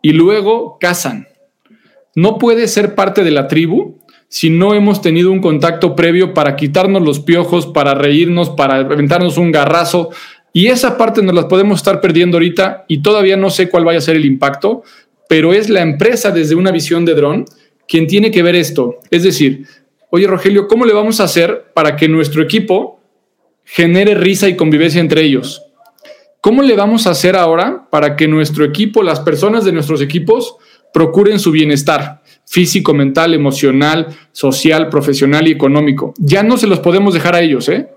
[0.00, 1.26] y luego cazan.
[2.14, 6.54] No puede ser parte de la tribu si no hemos tenido un contacto previo para
[6.54, 10.10] quitarnos los piojos, para reírnos, para aventarnos un garrazo.
[10.52, 13.98] Y esa parte nos la podemos estar perdiendo ahorita y todavía no sé cuál vaya
[13.98, 14.84] a ser el impacto,
[15.28, 17.44] pero es la empresa desde una visión de dron
[17.88, 19.00] quien tiene que ver esto.
[19.10, 19.66] Es decir,
[20.10, 23.00] oye Rogelio, ¿cómo le vamos a hacer para que nuestro equipo
[23.64, 25.64] genere risa y convivencia entre ellos?
[26.40, 30.56] ¿Cómo le vamos a hacer ahora para que nuestro equipo, las personas de nuestros equipos,
[30.92, 36.14] procuren su bienestar físico, mental, emocional, social, profesional y económico?
[36.18, 37.88] Ya no se los podemos dejar a ellos, ¿eh?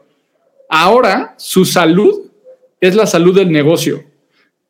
[0.70, 2.32] Ahora su salud
[2.80, 4.04] es la salud del negocio.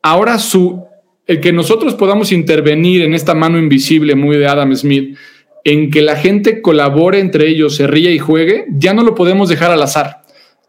[0.01, 0.85] Ahora su
[1.27, 5.17] el que nosotros podamos intervenir en esta mano invisible muy de Adam Smith,
[5.63, 9.47] en que la gente colabore entre ellos, se ríe y juegue, ya no lo podemos
[9.47, 10.20] dejar al azar.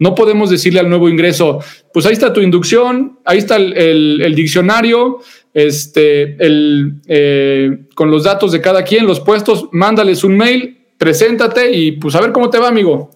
[0.03, 1.61] No podemos decirle al nuevo ingreso,
[1.93, 5.21] pues ahí está tu inducción, ahí está el, diccionario,
[5.55, 11.71] este, el, eh, con los datos de cada quien, los puestos, mándales un mail, preséntate
[11.71, 13.12] y pues a ver cómo te va, amigo.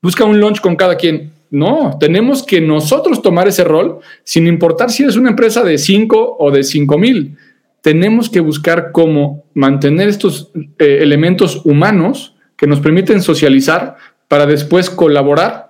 [0.00, 1.32] Busca un lunch con cada quien.
[1.50, 6.36] No, tenemos que nosotros tomar ese rol, sin importar si eres una empresa de 5
[6.38, 7.36] o de 5 mil.
[7.82, 13.96] Tenemos que buscar cómo mantener estos eh, elementos humanos que nos permiten socializar
[14.28, 15.65] para después colaborar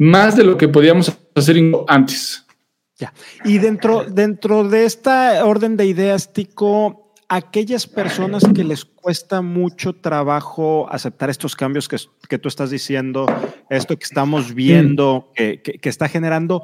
[0.00, 2.46] más de lo que podíamos hacer antes.
[2.96, 3.12] Ya.
[3.44, 9.92] Y dentro, dentro de esta orden de ideas, Tico, aquellas personas que les cuesta mucho
[9.92, 11.98] trabajo aceptar estos cambios que,
[12.30, 13.26] que tú estás diciendo,
[13.68, 16.62] esto que estamos viendo, que, que, está generando,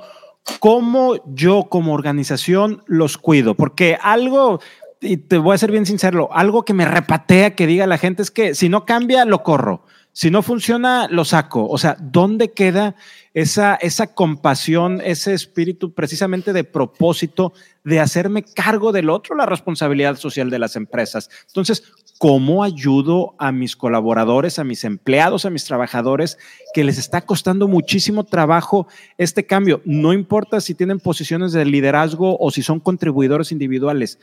[0.58, 3.54] ¿cómo yo como organización los cuido?
[3.54, 4.60] Porque algo,
[5.00, 8.22] y te voy a ser bien sincero, algo que me repatea que diga la gente
[8.22, 9.84] es que si no cambia, lo corro.
[10.18, 11.68] Si no funciona, lo saco.
[11.68, 12.94] O sea, ¿dónde queda
[13.34, 17.52] esa, esa compasión, ese espíritu precisamente de propósito
[17.84, 21.28] de hacerme cargo del otro, la responsabilidad social de las empresas?
[21.48, 26.38] Entonces, ¿cómo ayudo a mis colaboradores, a mis empleados, a mis trabajadores
[26.72, 29.82] que les está costando muchísimo trabajo este cambio?
[29.84, 34.18] No importa si tienen posiciones de liderazgo o si son contribuidores individuales.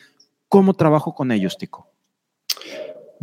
[0.50, 1.93] ¿Cómo trabajo con ellos, Tico?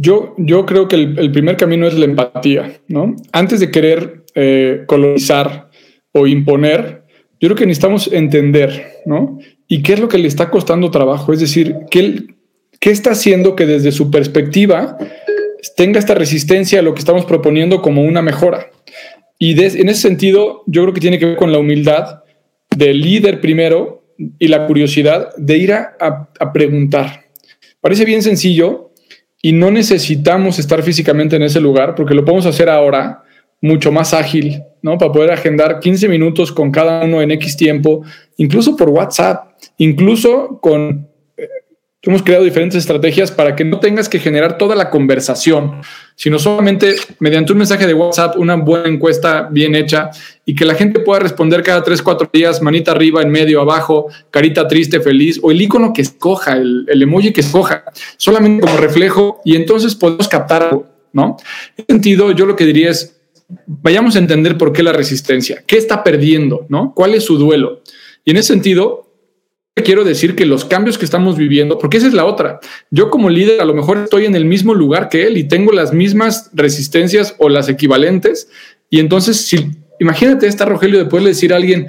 [0.02, 3.16] Yo, yo creo que el, primer camino es la empatía, ¿no?
[3.32, 5.68] Antes de querer eh, colonizar
[6.12, 7.02] o imponer,
[7.38, 9.38] yo creo que necesitamos entender, ¿no?
[9.68, 12.28] Y qué es lo que le está costando trabajo, es decir, qué,
[12.80, 14.96] qué está haciendo que desde su perspectiva
[15.76, 18.70] tenga esta resistencia a lo que estamos proponiendo como una mejora.
[19.38, 22.22] Y en ese sentido, yo creo que tiene que ver con la humildad
[22.74, 27.26] del líder primero y la curiosidad de ir a, a preguntar.
[27.82, 28.89] Parece bien sencillo,
[29.42, 33.22] y no necesitamos estar físicamente en ese lugar porque lo podemos hacer ahora
[33.60, 34.96] mucho más ágil, ¿no?
[34.98, 38.02] Para poder agendar 15 minutos con cada uno en X tiempo,
[38.36, 41.09] incluso por WhatsApp, incluso con
[42.02, 45.82] hemos creado diferentes estrategias para que no tengas que generar toda la conversación,
[46.14, 50.10] sino solamente mediante un mensaje de WhatsApp, una buena encuesta bien hecha
[50.46, 54.06] y que la gente pueda responder cada tres, cuatro días, manita arriba, en medio, abajo,
[54.30, 57.84] carita triste, feliz o el icono que escoja, el, el emoji que escoja,
[58.16, 61.36] solamente como reflejo y entonces podemos captar algo, ¿no?
[61.76, 63.20] En ese sentido, yo lo que diría es,
[63.66, 66.94] vayamos a entender por qué la resistencia, qué está perdiendo, ¿no?
[66.94, 67.82] ¿Cuál es su duelo?
[68.24, 69.09] Y en ese sentido,
[69.74, 73.30] quiero decir que los cambios que estamos viviendo, porque esa es la otra, yo como
[73.30, 76.50] líder a lo mejor estoy en el mismo lugar que él y tengo las mismas
[76.52, 78.48] resistencias o las equivalentes,
[78.88, 81.88] y entonces si imagínate esta Rogelio de poderle decir a alguien,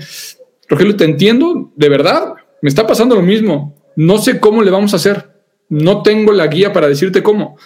[0.70, 4.94] Rogelio, te entiendo, de verdad, me está pasando lo mismo, no sé cómo le vamos
[4.94, 5.30] a hacer,
[5.70, 7.58] no tengo la guía para decirte cómo,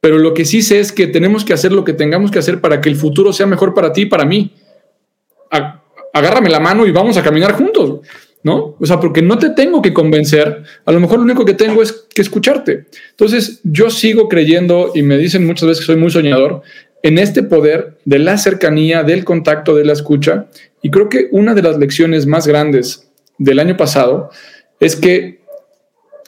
[0.00, 2.60] pero lo que sí sé es que tenemos que hacer lo que tengamos que hacer
[2.60, 4.54] para que el futuro sea mejor para ti y para mí.
[6.12, 7.65] Agárrame la mano y vamos a caminar juntos.
[8.42, 8.76] ¿No?
[8.78, 11.82] O sea, porque no te tengo que convencer, a lo mejor lo único que tengo
[11.82, 12.86] es que escucharte.
[13.10, 16.62] Entonces, yo sigo creyendo y me dicen muchas veces que soy muy soñador
[17.02, 20.46] en este poder de la cercanía, del contacto, de la escucha.
[20.82, 24.30] Y creo que una de las lecciones más grandes del año pasado
[24.80, 25.40] es que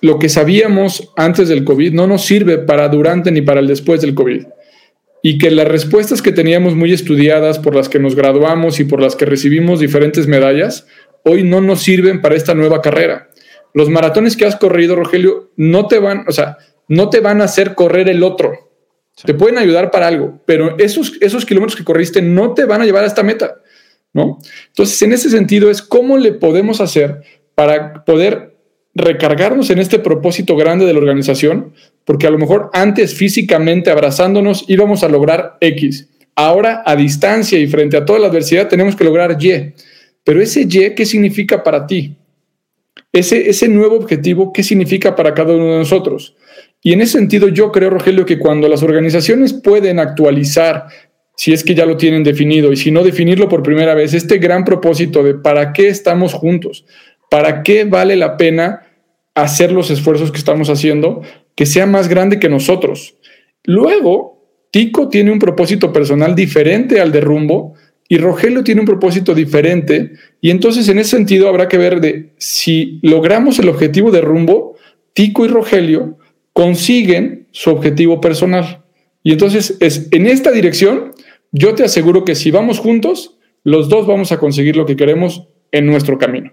[0.01, 4.01] lo que sabíamos antes del COVID no nos sirve para durante ni para el después
[4.01, 4.47] del COVID.
[5.21, 9.03] Y que las respuestas que teníamos muy estudiadas, por las que nos graduamos y por
[9.03, 10.87] las que recibimos diferentes medallas,
[11.24, 13.28] hoy no nos sirven para esta nueva carrera.
[13.74, 16.57] Los maratones que has corrido, Rogelio, no te van, o sea,
[16.88, 18.70] no te van a hacer correr el otro.
[19.24, 22.85] Te pueden ayudar para algo, pero esos, esos kilómetros que corriste no te van a
[22.85, 23.57] llevar a esta meta,
[24.12, 24.38] ¿no?
[24.68, 27.22] Entonces, en ese sentido es cómo le podemos hacer
[27.54, 28.57] para poder
[28.94, 31.72] recargarnos en este propósito grande de la organización,
[32.04, 36.09] porque a lo mejor antes físicamente abrazándonos íbamos a lograr X.
[36.35, 39.74] Ahora a distancia y frente a toda la adversidad tenemos que lograr Y.
[40.29, 42.14] Pero ese Y, ¿qué significa para ti?
[43.10, 46.37] Ese, ese nuevo objetivo, ¿qué significa para cada uno de nosotros?
[46.83, 50.85] Y en ese sentido yo creo, Rogelio, que cuando las organizaciones pueden actualizar,
[51.35, 54.37] si es que ya lo tienen definido, y si no definirlo por primera vez, este
[54.37, 56.85] gran propósito de para qué estamos juntos,
[57.31, 58.83] para qué vale la pena
[59.35, 61.22] hacer los esfuerzos que estamos haciendo,
[61.54, 63.16] que sea más grande que nosotros.
[63.64, 67.76] Luego, Tico tiene un propósito personal diferente al de Rumbo,
[68.09, 72.33] y Rogelio tiene un propósito diferente y entonces en ese sentido habrá que ver de
[72.38, 74.77] si logramos el objetivo de rumbo,
[75.13, 76.19] Tico y Rogelio
[76.54, 78.85] consiguen su objetivo personal.
[79.23, 81.13] Y entonces es en esta dirección,
[81.52, 85.48] yo te aseguro que si vamos juntos, los dos vamos a conseguir lo que queremos
[85.71, 86.52] en nuestro camino.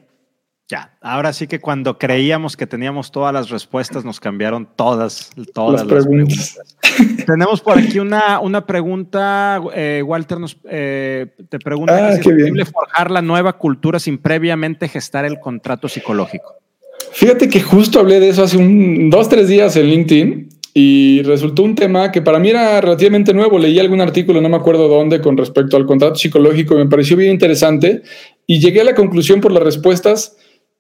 [0.68, 5.86] Ya, ahora sí que cuando creíamos que teníamos todas las respuestas, nos cambiaron todas, todas
[5.86, 6.60] las, preguntas.
[7.28, 12.26] Tenemos por aquí una, una pregunta, eh, Walter nos eh, te pregunta ah, si es
[12.26, 16.56] posible forjar la nueva cultura sin previamente gestar el contrato psicológico.
[17.12, 21.62] Fíjate que justo hablé de eso hace un, dos, tres días en LinkedIn y resultó
[21.62, 23.60] un tema que para mí era relativamente nuevo.
[23.60, 27.32] Leí algún artículo, no me acuerdo dónde, con respecto al contrato psicológico me pareció bien
[27.32, 28.02] interesante
[28.48, 30.38] y llegué a la conclusión por las respuestas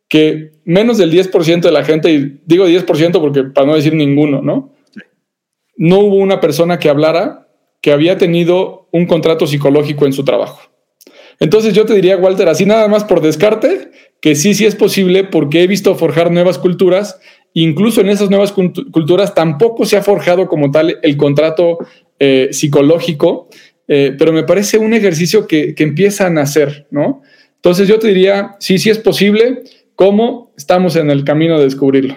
[0.07, 4.41] que menos del 10% de la gente, y digo 10% porque para no decir ninguno,
[4.41, 4.73] ¿no?
[5.77, 7.47] No hubo una persona que hablara
[7.81, 10.61] que había tenido un contrato psicológico en su trabajo.
[11.39, 13.91] Entonces yo te diría, Walter, así nada más por descarte,
[14.21, 17.19] que sí, sí es posible porque he visto forjar nuevas culturas
[17.57, 21.77] Incluso en esas nuevas culturas tampoco se ha forjado como tal el contrato
[22.19, 23.47] eh, psicológico,
[23.87, 27.21] eh, pero me parece un ejercicio que, que, empiezan a hacer, ¿no?
[27.55, 29.63] Entonces yo te diría, sí, sí es posible,
[29.95, 30.53] ¿cómo?
[30.57, 32.15] Estamos en el camino de descubrirlo.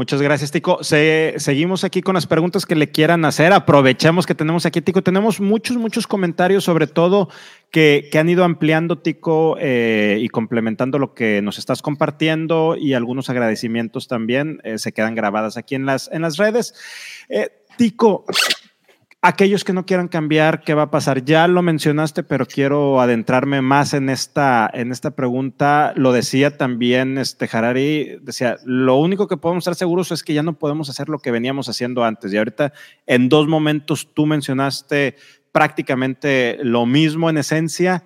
[0.00, 0.82] Muchas gracias, Tico.
[0.82, 3.52] seguimos aquí con las preguntas que le quieran hacer.
[3.52, 5.02] Aprovechamos que tenemos aquí, Tico.
[5.02, 7.28] Tenemos muchos, muchos comentarios, sobre todo
[7.70, 13.28] que, han ido ampliando, Tico, eh, y complementando lo que nos estás compartiendo y algunos
[13.28, 16.72] agradecimientos también eh, se quedan grabadas aquí en las, en las redes.
[17.28, 18.24] Eh, Tico,
[19.22, 21.26] Aquellos que no quieran cambiar, ¿qué va a pasar?
[21.26, 25.92] Ya lo mencionaste, pero quiero adentrarme más en esta, en esta pregunta.
[25.94, 30.42] Lo decía también este Harari, decía, lo único que podemos estar seguros es que ya
[30.42, 32.32] no podemos hacer lo que veníamos haciendo antes.
[32.32, 32.72] Y ahorita
[33.06, 35.16] en dos momentos tú mencionaste
[35.52, 38.04] prácticamente lo mismo en esencia.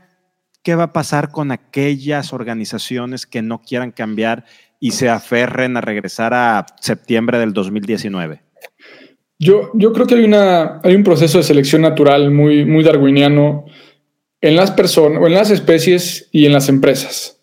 [0.65, 4.47] ¿Qué va a pasar con aquellas organizaciones que no quieran cambiar
[4.81, 8.43] y se aferren a regresar a septiembre del 2019?
[9.45, 13.67] Yo, yo creo que hay, una, hay un proceso de selección natural muy, muy darwiniano
[14.41, 17.43] en las personas, en las especies y en las empresas.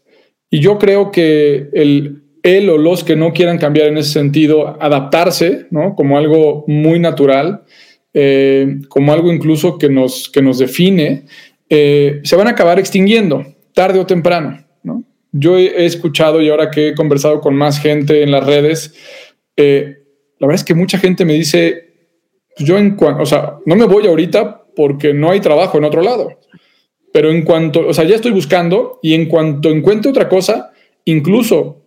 [0.49, 4.81] Y yo creo que el, él o los que no quieran cambiar en ese sentido,
[4.81, 5.93] adaptarse, ¿no?
[5.93, 7.65] Como algo muy natural,
[8.15, 11.25] eh, como algo incluso que nos, que nos define,
[11.69, 13.45] eh, se van a acabar extinguiendo,
[13.75, 15.03] tarde o temprano, ¿no?
[15.31, 18.95] Yo he, escuchado y ahora que he conversado con más gente en las redes,
[19.55, 19.99] eh,
[20.39, 21.90] la verdad es que mucha gente me dice,
[22.63, 26.39] yo en o sea, no me voy ahorita porque no hay trabajo en otro lado.
[27.13, 30.71] Pero en cuanto, o sea, ya estoy buscando y en cuanto encuentre otra cosa,
[31.05, 31.81] incluso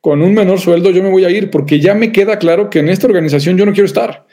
[0.00, 2.78] con un menor sueldo, yo me voy a ir porque ya me queda claro que
[2.78, 4.26] en esta organización yo no quiero estar.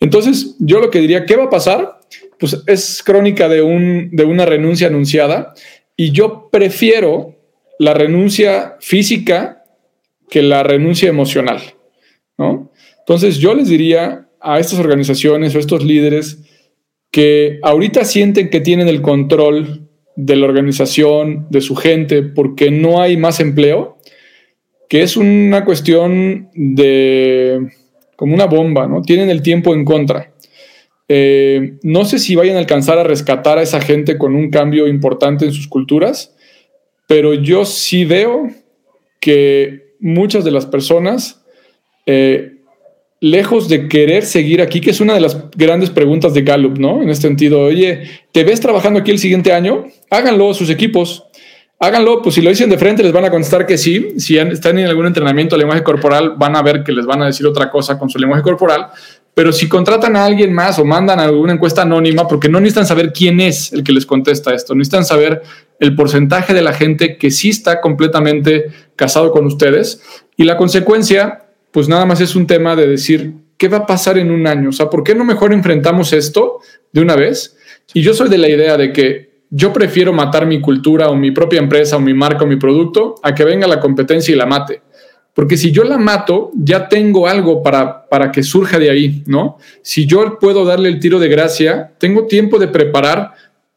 [0.00, 2.00] Entonces, yo lo que diría, ¿qué va a pasar?
[2.38, 5.54] Pues es crónica de, un, de una renuncia anunciada
[5.96, 7.34] y yo prefiero
[7.78, 9.64] la renuncia física
[10.28, 11.60] que la renuncia emocional,
[12.36, 12.70] ¿no?
[12.98, 16.38] Entonces yo les diría a estas organizaciones o estos líderes
[17.10, 23.00] que ahorita sienten que tienen el control de la organización, de su gente, porque no
[23.00, 23.98] hay más empleo,
[24.88, 27.68] que es una cuestión de
[28.16, 29.02] como una bomba, ¿no?
[29.02, 30.32] Tienen el tiempo en contra.
[31.08, 34.88] Eh, no sé si vayan a alcanzar a rescatar a esa gente con un cambio
[34.88, 36.34] importante en sus culturas,
[37.06, 38.48] pero yo sí veo
[39.20, 41.44] que muchas de las personas
[42.06, 42.57] eh,
[43.20, 47.02] lejos de querer seguir aquí, que es una de las grandes preguntas de Gallup, ¿no?
[47.02, 48.02] En este sentido, oye,
[48.32, 49.86] ¿te ves trabajando aquí el siguiente año?
[50.10, 51.24] Háganlo sus equipos.
[51.80, 54.14] Háganlo, pues si lo dicen de frente les van a contestar que sí.
[54.18, 57.26] Si están en algún entrenamiento de lenguaje corporal, van a ver que les van a
[57.26, 58.88] decir otra cosa con su lenguaje corporal.
[59.34, 63.12] Pero si contratan a alguien más o mandan alguna encuesta anónima, porque no necesitan saber
[63.12, 65.42] quién es el que les contesta esto, necesitan saber
[65.78, 70.02] el porcentaje de la gente que sí está completamente casado con ustedes
[70.36, 71.47] y la consecuencia
[71.78, 74.70] pues nada más es un tema de decir, ¿qué va a pasar en un año?
[74.70, 76.58] O sea, ¿por qué no mejor enfrentamos esto
[76.92, 77.56] de una vez?
[77.94, 81.30] Y yo soy de la idea de que yo prefiero matar mi cultura o mi
[81.30, 84.44] propia empresa o mi marca o mi producto a que venga la competencia y la
[84.44, 84.82] mate.
[85.32, 89.58] Porque si yo la mato, ya tengo algo para, para que surja de ahí, ¿no?
[89.80, 93.34] Si yo puedo darle el tiro de gracia, tengo tiempo de preparar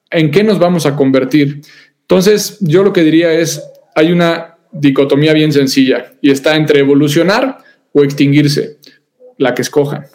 [0.10, 1.62] en qué nos vamos a convertir.
[2.02, 7.60] Entonces, yo lo que diría es, hay una dicotomía bien sencilla y está entre evolucionar
[7.94, 8.78] o extinguirse,
[9.38, 10.06] la que escoja.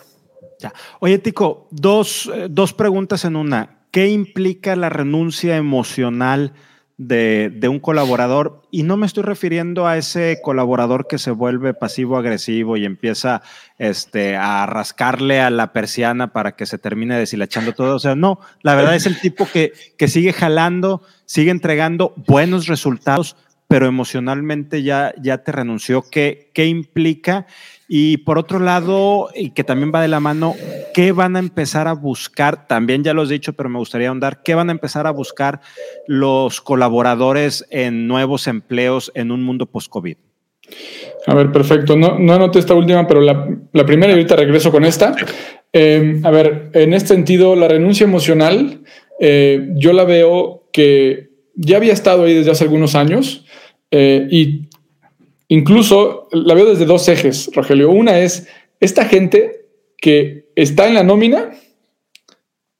[1.01, 3.81] Oye, Tico, dos, eh, dos preguntas en una.
[3.91, 6.53] ¿Qué implica la renuncia emocional
[6.99, 8.62] de, de, un colaborador?
[8.70, 13.43] Y no me estoy refiriendo a ese colaborador que se vuelve pasivo-agresivo y empieza
[13.79, 17.97] este, a rascarle a la persiana para que se termine deshilachando todo.
[17.97, 22.66] O sea, no, la verdad es el tipo que, que sigue jalando, sigue entregando buenos
[22.66, 23.37] resultados,
[23.69, 26.05] pero emocionalmente ya, ya te renunció.
[26.11, 27.47] ¿Qué, ¿Qué implica?
[27.89, 30.55] Y por otro lado, y que también va de la mano,
[30.95, 32.67] ¿qué van a empezar a buscar?
[32.67, 35.61] También ya lo has dicho, pero me gustaría ahondar, ¿qué van a empezar a buscar
[36.07, 40.17] los colaboradores en nuevos empleos en un mundo post-COVID?
[41.27, 41.97] A ver, perfecto.
[41.97, 45.14] No, no anoté esta última, pero la, primera y ahorita regreso con esta.
[45.73, 48.81] Eh, a ver, en este sentido, la renuncia emocional,
[49.21, 51.26] eh, yo la veo que
[51.57, 53.45] ya había estado ahí desde hace algunos años
[53.91, 54.69] eh, y
[55.49, 57.91] incluso la veo desde dos ejes, Rogelio.
[57.91, 58.49] Una es
[58.79, 61.51] esta gente que está en la nómina,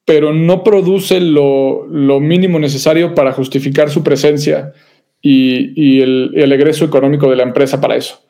[0.05, 1.87] pero no produce lo,
[2.21, 4.73] mínimo necesario para justificar su presencia
[5.21, 8.23] y, el, egreso económico de la empresa para eso.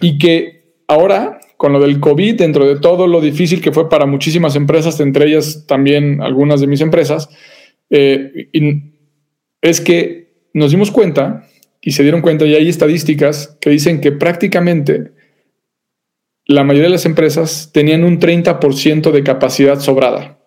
[0.00, 4.06] Y que ahora, con lo del COVID, dentro de todo lo difícil que fue para
[4.06, 7.28] muchísimas empresas, entre ellas también algunas de mis empresas,
[7.90, 8.48] eh,
[9.64, 11.48] es que nos dimos cuenta
[11.80, 15.12] y se dieron cuenta, y hay estadísticas que dicen que prácticamente
[16.46, 20.38] la mayoría de las empresas tenían un 30% de capacidad sobrada.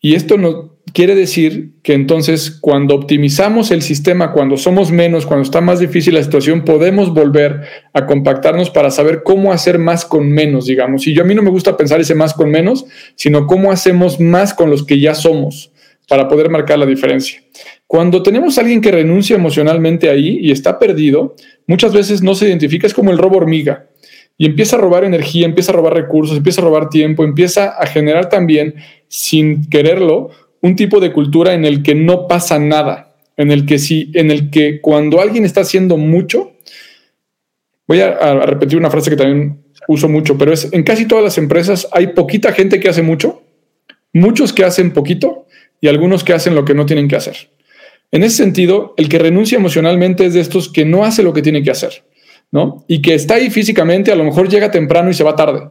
[0.00, 5.44] Y esto no quiere decir que entonces cuando optimizamos el sistema, cuando somos menos, cuando
[5.44, 7.62] está más difícil la situación, podemos volver
[7.92, 11.06] a compactarnos para saber cómo hacer más con menos, digamos.
[11.06, 14.18] Y yo a mí no me gusta pensar ese más con menos, sino cómo hacemos
[14.18, 15.72] más con los que ya somos
[16.08, 17.41] para poder marcar la diferencia.
[17.92, 21.36] Cuando tenemos a alguien que renuncia emocionalmente ahí y está perdido,
[21.66, 23.90] muchas veces no se identifica, es como el robo hormiga
[24.38, 27.84] y empieza a robar energía, empieza a robar recursos, empieza a robar tiempo, empieza a
[27.84, 28.76] generar también,
[29.08, 30.30] sin quererlo,
[30.62, 34.30] un tipo de cultura en el que no pasa nada, en el que sí, en
[34.30, 36.52] el que cuando alguien está haciendo mucho,
[37.86, 41.24] voy a, a repetir una frase que también uso mucho, pero es en casi todas
[41.24, 43.42] las empresas hay poquita gente que hace mucho,
[44.14, 45.46] muchos que hacen poquito
[45.78, 47.36] y algunos que hacen lo que no tienen que hacer.
[48.12, 51.40] En ese sentido, el que renuncia emocionalmente es de estos que no hace lo que
[51.40, 52.04] tiene que hacer,
[52.50, 52.84] ¿no?
[52.86, 55.70] Y que está ahí físicamente, a lo mejor llega temprano y se va tarde,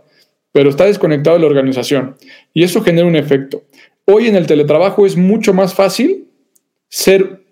[0.52, 2.18] pero está desconectado de la organización.
[2.52, 3.64] Y eso genera un efecto.
[4.06, 6.28] Hoy en el teletrabajo es mucho más fácil
[6.90, 7.44] ser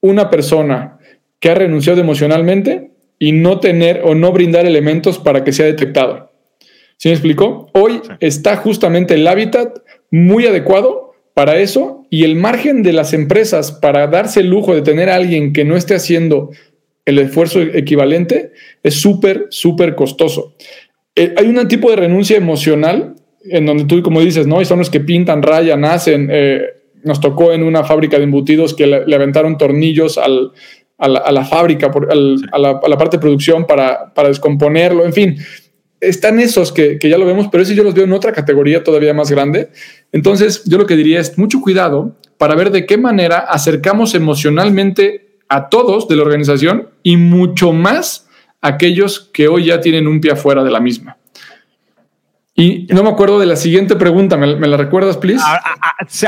[0.00, 0.98] una persona
[1.38, 6.32] que ha renunciado emocionalmente y no tener o no brindar elementos para que sea detectado.
[6.96, 7.68] ¿Sí me explicó?
[7.74, 9.78] Hoy está justamente el hábitat
[10.10, 14.82] muy adecuado para eso y el margen de las empresas para darse el lujo de
[14.82, 16.50] tener a alguien que no esté haciendo
[17.04, 18.52] el esfuerzo equivalente
[18.82, 20.54] es súper, súper costoso.
[21.16, 23.14] Eh, hay un tipo de renuncia emocional
[23.44, 24.60] en donde tú, como dices, ¿no?
[24.60, 26.28] Y son los que pintan, rayan, hacen.
[26.30, 26.62] Eh,
[27.02, 31.90] nos tocó en una fábrica de embutidos que le, aventaron tornillos a, la, fábrica,
[32.52, 35.36] a, la, parte de producción para, para descomponerlo, en fin
[36.02, 39.14] están esos que, ya lo vemos, pero ese yo los veo en otra categoría todavía
[39.14, 39.70] más grande.
[40.10, 45.38] Entonces, yo lo que diría es mucho cuidado para ver de qué manera acercamos emocionalmente
[45.48, 48.28] a todos de la organización y mucho más
[48.60, 51.16] a aquellos que hoy ya tienen un pie afuera de la misma.
[52.54, 55.42] Y no me acuerdo de la siguiente pregunta, ¿me, la recuerdas, please?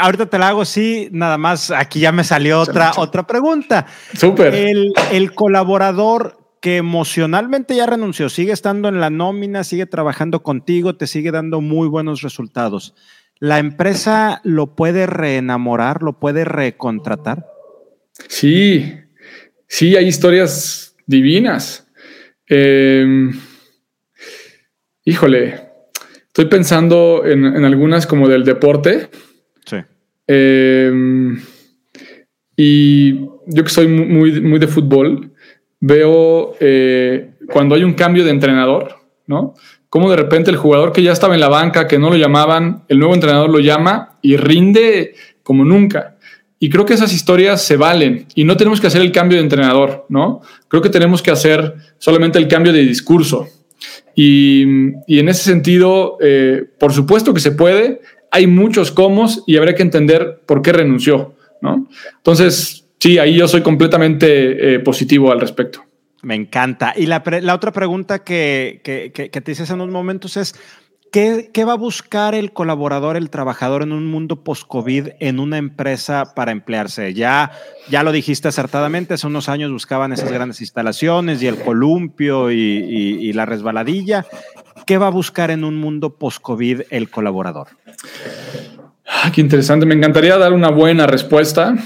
[0.00, 3.86] ahorita te la hago, sí, nada más, aquí ya me salió otra, otra pregunta.
[4.16, 4.54] Súper.
[4.54, 10.96] El, el colaborador que emocionalmente ya renunció, sigue estando en la nómina, sigue trabajando contigo,
[10.96, 12.94] te sigue dando muy buenos resultados.
[13.38, 17.44] ¿La empresa lo puede reenamorar, lo puede recontratar?
[18.28, 18.94] Sí,
[19.68, 21.86] sí, hay historias divinas.
[22.46, 23.38] Em,
[25.04, 25.68] híjole,
[26.28, 29.10] estoy pensando en, algunas como del deporte.
[29.66, 29.76] Sí.
[30.26, 31.42] Em,
[32.56, 35.30] y yo que soy muy, muy de fútbol,
[35.80, 38.96] veo eh, cuando hay un cambio de entrenador,
[39.26, 39.54] ¿no?
[39.88, 42.84] Como de repente el jugador que ya estaba en la banca, que no lo llamaban,
[42.88, 46.16] el nuevo entrenador lo llama y rinde como nunca.
[46.58, 49.44] Y creo que esas historias se valen y no tenemos que hacer el cambio de
[49.44, 50.40] entrenador, ¿no?
[50.68, 53.48] Creo que tenemos que hacer solamente el cambio de discurso.
[54.14, 58.00] Y, en ese sentido, eh, por supuesto que se puede,
[58.30, 61.86] hay muchos comos y habrá que entender por qué renunció, ¿no?
[62.16, 65.84] Entonces, sí, ahí yo soy completamente eh, positivo al respecto.
[66.22, 66.94] Me encanta.
[66.96, 70.54] Y la, otra pregunta que, te hice en unos momentos es,
[71.12, 76.32] ¿qué, va a buscar el colaborador, el trabajador en un mundo post-COVID en una empresa
[76.34, 77.12] para emplearse?
[77.12, 77.52] Ya,
[77.90, 82.56] ya lo dijiste acertadamente, hace unos años buscaban esas grandes instalaciones y el columpio y,
[82.56, 84.24] y la resbaladilla.
[84.86, 87.68] ¿Qué va a buscar en un mundo post-COVID el colaborador?
[89.06, 89.84] Ah, qué interesante.
[89.84, 91.76] Me encantaría dar una buena respuesta.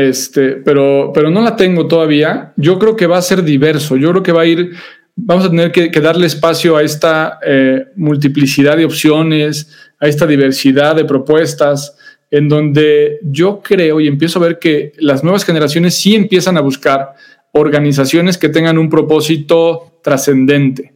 [0.00, 2.54] Este, pero, pero no la tengo todavía.
[2.56, 3.96] Yo creo que va a ser diverso.
[3.96, 4.72] Yo creo que va a ir,
[5.14, 10.96] vamos a tener que, darle espacio a esta eh, multiplicidad de opciones, a esta diversidad
[10.96, 11.96] de propuestas,
[12.30, 16.62] en donde yo creo y empiezo a ver que las nuevas generaciones sí empiezan a
[16.62, 17.14] buscar
[17.52, 20.94] organizaciones que tengan un propósito trascendente,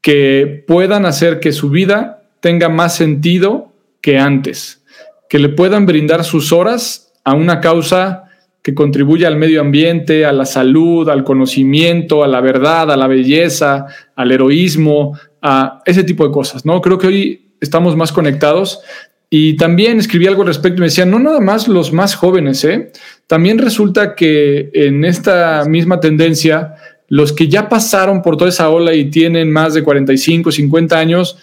[0.00, 4.82] que puedan hacer que su vida tenga más sentido que antes,
[5.28, 8.23] que le puedan brindar sus horas a una causa
[8.64, 13.06] que contribuye al medio ambiente, a la salud, al conocimiento, a la verdad, a la
[13.06, 13.84] belleza,
[14.16, 16.80] al heroísmo, a ese tipo de cosas, ¿no?
[16.80, 18.80] Creo que hoy estamos más conectados
[19.28, 22.64] y también escribí algo al respecto y me decían, no nada más los más jóvenes,
[22.64, 22.90] ¿eh?
[23.26, 26.76] También resulta que en esta misma tendencia,
[27.10, 31.36] los que ya pasaron por toda esa ola y tienen más de 45, 50 años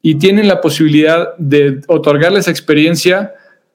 [0.00, 3.34] y tienen la posibilidad de otorgarle esa experiencia,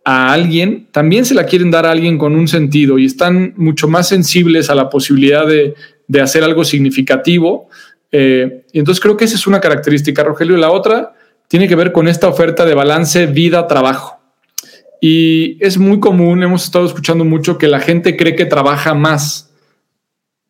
[0.09, 3.89] a alguien, también se la quieren dar a alguien con un sentido y están mucho
[3.89, 5.75] más sensibles a la posibilidad de,
[6.21, 7.67] hacer algo significativo.
[8.13, 10.55] Eh, y entonces creo que esa es una característica, Rogelio.
[10.55, 11.13] La otra
[11.49, 14.17] tiene que ver con esta oferta de balance vida-trabajo.
[15.01, 19.51] Y es muy común, hemos estado escuchando mucho que la gente cree que trabaja más.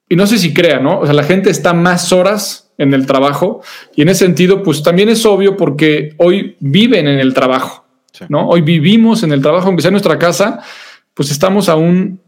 [0.07, 0.99] Y no sé si crea, ¿no?
[0.99, 3.63] O sea, la gente está más horas en el trabajo
[3.95, 7.86] y en ese sentido, pues también es obvio porque hoy viven en el trabajo.
[8.29, 8.47] ¿No?
[8.47, 10.61] Hoy vivimos en el trabajo, aunque sea en nuestra casa,
[11.13, 12.19] pues estamos a, un,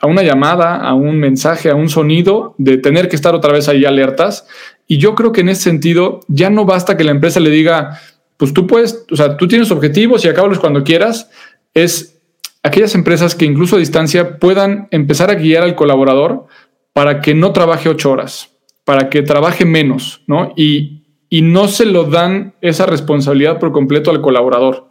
[0.00, 3.68] a una llamada, a un mensaje, a un sonido de tener que estar otra vez
[3.68, 4.46] ahí alertas.
[4.86, 7.98] Y yo creo que en ese sentido ya no basta que la empresa le diga,
[8.36, 11.30] pues tú puedes, o sea, tú tienes objetivos y acábalos cuando quieras.
[11.72, 12.20] Es
[12.62, 16.46] aquellas empresas que incluso a distancia puedan empezar a guiar al colaborador
[16.92, 18.50] para que no trabaje ocho horas,
[18.84, 20.52] para que trabaje menos, ¿no?
[20.56, 24.89] Y, y no se lo dan esa responsabilidad por completo al colaborador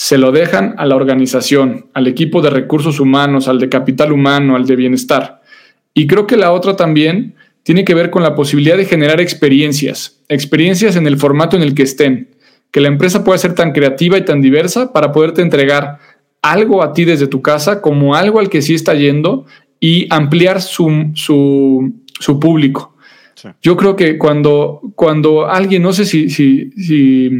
[0.00, 4.54] se lo dejan a la organización, al equipo de recursos humanos, al de capital humano,
[4.54, 5.42] al de bienestar.
[5.92, 7.34] Y creo que la otra también
[7.64, 11.74] tiene que ver con la posibilidad de generar experiencias, experiencias en el formato en el
[11.74, 12.28] que estén,
[12.70, 15.98] que la empresa pueda ser tan creativa y tan diversa para poderte entregar
[16.42, 19.46] algo a ti desde tu casa como algo al que sí está yendo
[19.80, 22.94] y ampliar su, su, público.
[23.60, 27.30] Yo creo que cuando, cuando alguien, no sé si, si, si,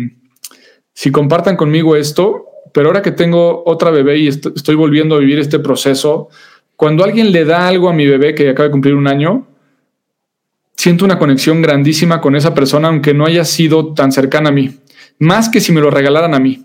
[0.92, 5.38] si compartan conmigo esto, pero ahora que tengo otra bebé y estoy volviendo a vivir
[5.38, 6.28] este proceso,
[6.76, 9.46] cuando alguien le da algo a mi bebé que acaba de cumplir un año,
[10.76, 14.78] siento una conexión grandísima con esa persona, aunque no haya sido tan cercana a mí,
[15.18, 16.64] más que si me lo regalaran a mí.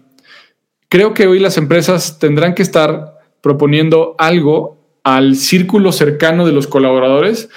[0.87, 6.67] Creo que hoy las empresas tendrán que estar proponiendo algo al círculo cercano de los
[6.67, 7.49] colaboradores,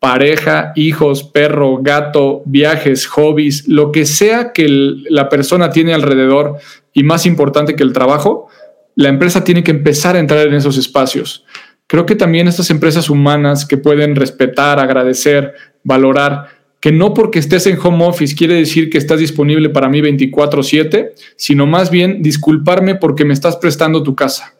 [0.00, 6.56] pareja, hijos, perro, gato, viajes, hobbies, lo que sea que la persona tiene alrededor
[6.94, 8.48] y más importante que el trabajo,
[8.96, 11.44] la empresa tiene que empezar a entrar en esos espacios.
[11.86, 16.46] Creo que también estas empresas humanas que pueden respetar, agradecer, valorar,
[16.80, 21.12] que no porque estés en home office quiere decir que estás disponible para mí 24/7,
[21.36, 24.54] sino más bien disculparme porque me estás prestando tu casa.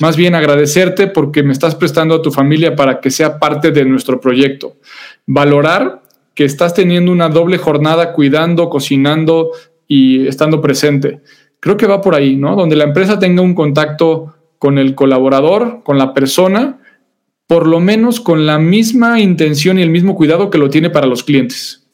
[0.00, 3.84] Más bien agradecerte porque me estás prestando a tu familia para que sea parte de
[3.84, 4.76] nuestro proyecto.
[5.26, 6.02] Valorar
[6.34, 9.52] que estás teniendo una doble jornada cuidando, cocinando
[9.88, 11.22] y estando presente.
[11.60, 12.54] Creo que va por ahí, ¿no?
[12.54, 16.78] Donde la empresa tenga un contacto con el colaborador, con la persona,
[17.46, 21.06] por lo menos con la misma intención y el mismo cuidado que lo tiene para
[21.06, 21.86] los clientes.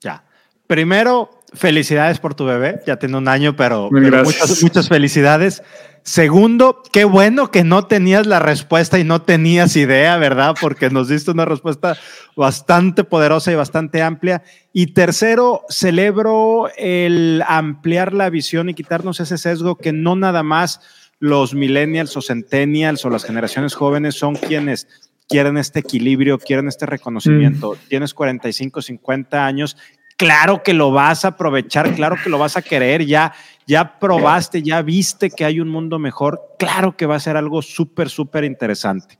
[0.00, 0.24] Ya.
[0.68, 2.82] Primero, felicidades por tu bebé.
[2.86, 5.62] Ya tiene un año, pero, muchas, muchas felicidades.
[6.04, 10.56] Segundo, qué bueno que no tenías la respuesta y no tenías idea, ¿verdad?
[10.60, 11.96] Porque nos diste una respuesta
[12.34, 14.42] bastante poderosa y bastante amplia.
[14.72, 20.80] Y tercero, celebro el ampliar la visión y quitarnos ese sesgo que no nada más
[21.20, 24.88] los millennials o centennials o las generaciones jóvenes son quienes
[25.28, 27.74] quieren este equilibrio, quieren este reconocimiento.
[27.74, 27.88] Mm.
[27.88, 29.76] Tienes 45, 50 años,
[30.16, 33.32] claro que lo vas a aprovechar, claro que lo vas a querer, ya
[33.66, 37.62] ya probaste, ya viste que hay un mundo mejor, claro que va a ser algo
[37.62, 39.18] súper, súper interesante.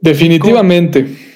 [0.00, 1.29] Definitivamente.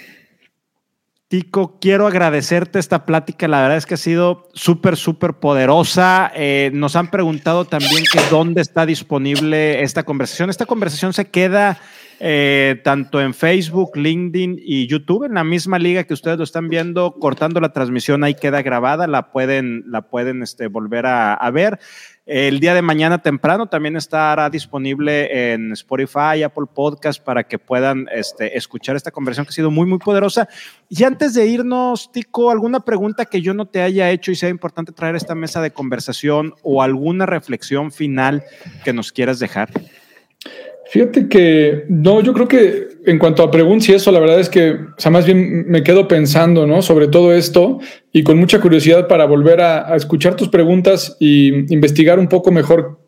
[1.34, 3.48] Tico, quiero agradecerte esta plática.
[3.48, 6.30] La verdad es que ha sido súper, súper poderosa.
[6.32, 10.48] Eh, nos han preguntado también dónde está disponible esta conversación.
[10.48, 11.80] Esta conversación se queda
[12.20, 16.68] eh, tanto en Facebook, LinkedIn y YouTube, en la misma liga que ustedes lo están
[16.68, 21.80] viendo, cortando la transmisión, ahí queda grabada, la pueden, la pueden este, volver a, ver.
[22.26, 28.06] El día de mañana temprano también estará disponible en Spotify, Apple Podcast, para que puedan
[28.10, 30.48] este, escuchar esta conversación que ha sido muy, muy poderosa.
[30.88, 34.48] Y antes de irnos, Tico, ¿alguna pregunta que yo no te haya hecho y sea
[34.48, 38.42] importante traer esta mesa de conversación o alguna reflexión final
[38.84, 39.68] que nos quieras dejar?
[40.86, 44.48] Fíjate que no, yo creo que en cuanto a preguntas y eso, la verdad es
[44.48, 46.82] que, o sea, más bien me quedo pensando, ¿no?
[46.82, 47.78] Sobre todo esto
[48.12, 52.98] y con mucha curiosidad para volver a, escuchar tus preguntas y investigar un poco mejor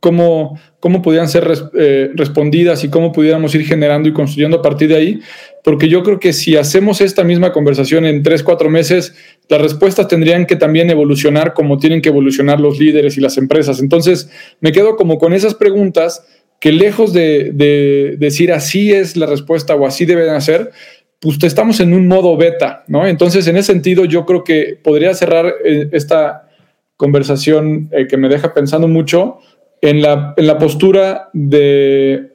[0.00, 1.46] cómo, cómo podían ser
[1.78, 5.20] eh, respondidas y cómo pudiéramos ir generando y construyendo a partir de ahí,
[5.62, 9.14] porque yo creo que si hacemos esta misma conversación en tres, cuatro meses,
[9.48, 13.80] las respuestas tendrían que también evolucionar como tienen que evolucionar los líderes y las empresas.
[13.80, 16.24] Entonces, me quedo como con esas preguntas
[16.60, 20.70] que lejos de, decir así es la respuesta o así deben hacer,
[21.18, 23.06] pues estamos en un modo beta, ¿no?
[23.06, 26.48] Entonces, en ese sentido, yo creo que podría cerrar eh, esta
[26.96, 29.38] conversación eh, que me deja pensando mucho
[29.80, 32.32] en la, en la postura de,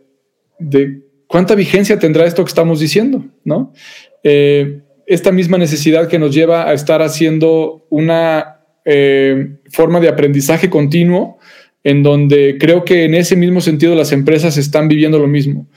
[0.57, 3.73] de, cuánta vigencia tendrá esto que estamos diciendo, ¿no?
[4.23, 8.51] Eh, esta misma necesidad que nos lleva a estar haciendo una
[9.71, 11.39] forma de aprendizaje continuo
[11.85, 15.67] en donde creo que en ese mismo sentido las empresas están viviendo lo mismo.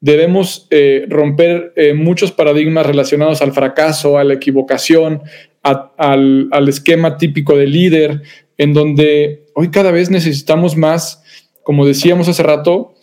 [0.00, 5.22] Debemos eh, romper eh, muchos paradigmas relacionados al fracaso, a la equivocación,
[5.62, 8.22] al, esquema típico de líder,
[8.56, 11.22] en donde hoy cada vez necesitamos más,
[11.62, 12.94] como decíamos hace rato,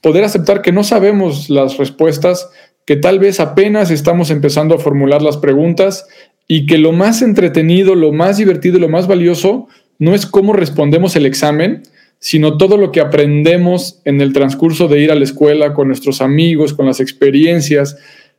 [0.00, 2.50] poder aceptar que no sabemos las respuestas,
[2.84, 6.08] que tal vez apenas estamos empezando a formular las preguntas
[6.48, 9.68] y que lo más entretenido, lo más divertido y lo más valioso
[10.02, 11.84] no es cómo respondemos el examen,
[12.18, 16.20] sino todo lo que aprendemos en el transcurso de ir a la escuela con nuestros
[16.20, 17.96] amigos, con las experiencias,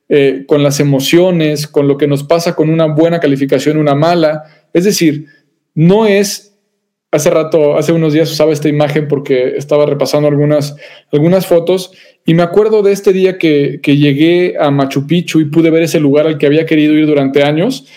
[0.10, 4.44] eh, con las emociones, con lo que nos pasa con una buena calificación, una mala.
[4.74, 5.28] Es decir,
[5.74, 6.50] no es...
[7.12, 10.76] Hace rato, hace unos días usaba esta imagen porque estaba repasando algunas,
[11.12, 11.92] algunas fotos
[12.26, 15.84] y me acuerdo de este día que, que llegué a Machu Picchu y pude ver
[15.84, 17.88] ese lugar al que había querido ir durante años.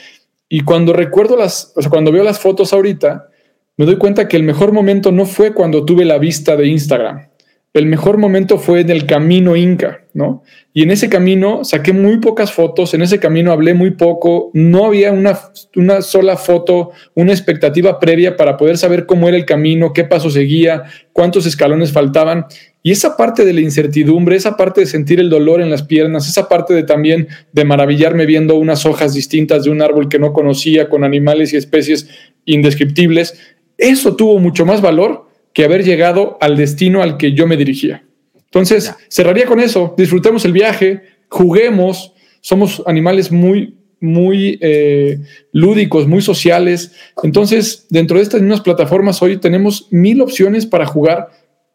[0.51, 3.31] Y cuando recuerdo las, o sea, cuando veo las fotos ahorita,
[3.77, 7.29] me doy cuenta que el mejor momento no fue cuando tuve la vista de Instagram.
[7.75, 10.43] El mejor momento fue en el camino Inca, ¿no?
[10.73, 14.87] Y en ese camino saqué muy pocas fotos, en ese camino hablé muy poco, no
[14.87, 15.39] había una,
[15.75, 20.31] una sola foto, una expectativa previa para poder saber cómo era el camino, qué paso
[20.31, 22.47] seguía, cuántos escalones faltaban.
[22.83, 26.29] Y esa parte de la incertidumbre, esa parte de sentir el dolor en las piernas,
[26.29, 30.33] esa parte de también de maravillarme viendo unas hojas distintas de un árbol que no
[30.33, 32.09] conocía, con animales y especies
[32.47, 37.57] indescriptibles, eso tuvo mucho más valor que haber llegado al destino al que yo me
[37.57, 38.05] dirigía.
[38.45, 39.95] Entonces, cerraría con eso.
[39.97, 42.13] Disfrutemos el viaje, juguemos.
[42.41, 45.19] Somos animales muy, muy eh,
[45.53, 46.93] lúdicos, muy sociales.
[47.23, 51.29] Entonces, dentro de estas mismas plataformas hoy tenemos mil opciones para jugar,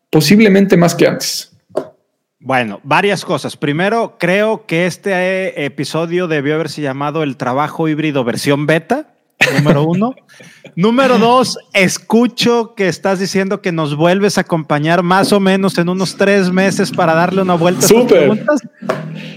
[0.09, 1.51] posiblemente más que antes.
[2.39, 3.55] Bueno, varias cosas.
[3.55, 9.10] Primero, creo que este eh, episodio debió haberse llamado el trabajo híbrido versión beta
[9.57, 10.15] número uno.
[10.75, 15.89] número dos, escucho que estás diciendo que nos vuelves a acompañar más o menos en
[15.89, 18.61] unos tres meses para darle una vuelta a preguntas.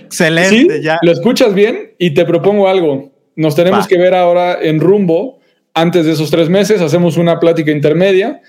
[0.04, 0.82] Excelente.
[0.82, 0.98] ya.
[1.02, 3.12] Lo escuchas bien y te propongo algo.
[3.36, 5.40] Nos tenemos que ver ahora en rumbo.
[5.76, 8.40] Antes de esos tres meses hacemos una plática intermedia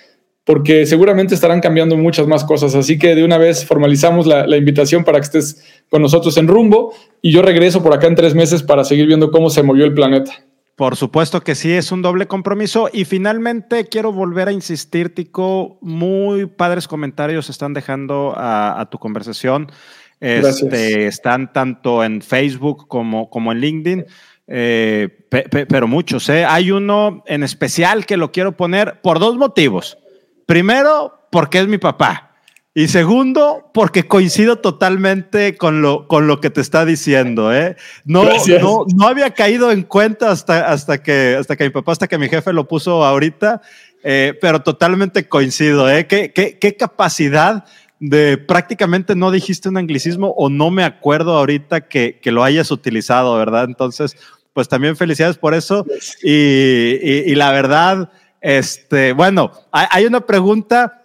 [0.46, 2.76] porque seguramente estarán cambiando muchas más cosas.
[2.76, 6.48] Así que de una vez formalizamos la, la, invitación para que estés con nosotros en
[6.48, 9.86] rumbo y yo regreso por acá en tres meses para seguir viendo cómo se movió
[9.86, 10.45] el planeta.
[10.76, 12.90] Por supuesto que sí, es un doble compromiso.
[12.92, 19.72] Y finalmente quiero volver a insistir, Tico, muy padres comentarios están dejando a, tu conversación.
[20.20, 24.06] Este, están tanto en Facebook como, como en LinkedIn,
[24.48, 26.28] eh, pero muchos.
[26.30, 26.44] ¿eh?
[26.46, 29.98] Hay uno en especial que lo quiero poner por dos motivos.
[30.46, 32.35] Primero, porque es mi papá.
[32.78, 37.56] Y segundo, porque coincido totalmente con lo, con lo que te está diciendo.
[37.56, 37.78] ¿eh?
[38.04, 42.10] No, no, no, había caído en cuenta hasta, hasta, que, hasta que mi papá, hasta
[42.10, 43.62] que mi jefe lo puso ahorita,
[44.04, 45.90] eh, pero totalmente coincido.
[45.90, 46.06] ¿eh?
[46.06, 47.64] ¿Qué, qué, qué capacidad
[48.02, 52.72] de prácticamente no dijiste un anglicismo o no me acuerdo ahorita que, que lo hayas
[52.72, 53.64] utilizado, ¿verdad?
[53.64, 54.18] Entonces,
[54.52, 55.86] pues también felicidades por eso.
[56.22, 58.12] Y, y, y la verdad,
[58.42, 61.04] este, bueno, hay, hay una pregunta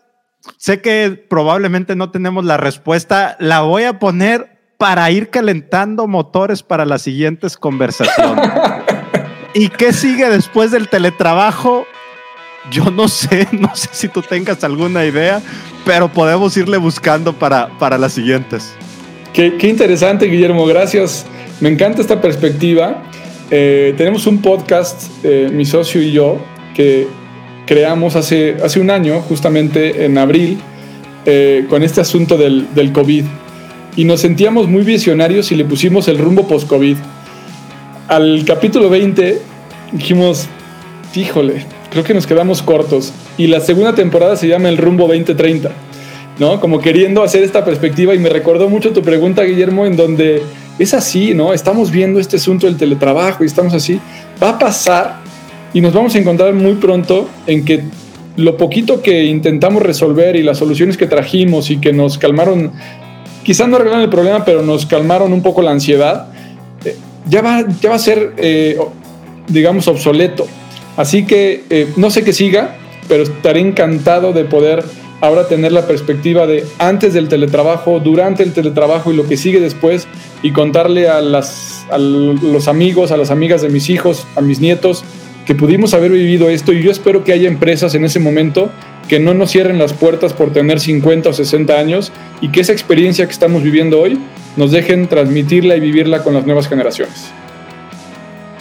[0.56, 6.62] sé que probablemente no tenemos la respuesta, la voy a poner para ir calentando motores
[6.62, 8.50] para las siguientes conversaciones.
[9.54, 11.86] ¿Y qué sigue después del teletrabajo?
[12.70, 15.42] Yo no sé, no sé si tú tengas alguna idea,
[15.84, 18.72] pero podemos irle buscando para, para las siguientes.
[19.32, 21.26] Qué, interesante, Guillermo, gracias.
[21.60, 23.02] Me encanta esta perspectiva.
[23.50, 26.38] Eh, tenemos un podcast, eh, mi socio y yo,
[26.74, 27.06] que
[27.70, 30.58] creamos hace, hace un año, justamente en abril,
[31.24, 33.24] eh, con este asunto del, del, COVID.
[33.94, 36.96] Y nos sentíamos muy visionarios y le pusimos el rumbo post-COVID.
[38.08, 39.40] Al capítulo 20
[39.92, 40.48] dijimos,
[41.14, 43.12] híjole, creo que nos quedamos cortos.
[43.38, 45.70] Y la segunda temporada se llama El rumbo 2030.
[46.40, 46.58] ¿no?
[46.58, 50.42] Como queriendo hacer esta perspectiva y me recordó mucho tu pregunta, Guillermo, en donde
[50.80, 51.52] es así, ¿no?
[51.52, 54.00] Estamos viendo este asunto del teletrabajo y estamos así.
[54.42, 55.29] Va a pasar
[55.72, 57.82] y nos vamos a encontrar muy pronto en que
[58.36, 62.72] lo poquito que intentamos resolver y las soluciones que trajimos y que nos calmaron,
[63.42, 66.28] quizás no arreglaron el problema, pero nos calmaron un poco la ansiedad,
[66.84, 66.96] eh,
[67.28, 68.78] ya, va, ya va a ser, eh,
[69.48, 70.46] digamos, obsoleto.
[70.96, 72.76] Así que eh, no sé qué siga,
[73.08, 74.84] pero estaré encantado de poder
[75.20, 79.60] ahora tener la perspectiva de antes del teletrabajo, durante el teletrabajo y lo que sigue
[79.60, 80.06] después
[80.42, 84.60] y contarle a, las, a los amigos, a las amigas de mis hijos, a mis
[84.60, 85.04] nietos,
[85.54, 88.70] pudimos haber vivido esto y yo espero que haya empresas en ese momento
[89.08, 92.72] que no nos cierren las puertas por tener 50 o 60 años y que esa
[92.72, 94.18] experiencia que estamos viviendo hoy
[94.56, 97.32] nos dejen transmitirla y vivirla con las nuevas generaciones.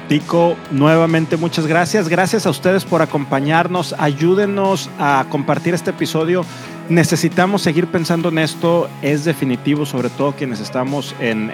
[0.09, 2.09] Tico, nuevamente muchas gracias.
[2.09, 3.93] Gracias a ustedes por acompañarnos.
[3.99, 6.43] Ayúdenos a compartir este episodio.
[6.89, 8.89] Necesitamos seguir pensando en esto.
[9.03, 11.51] Es definitivo, sobre todo quienes estamos en,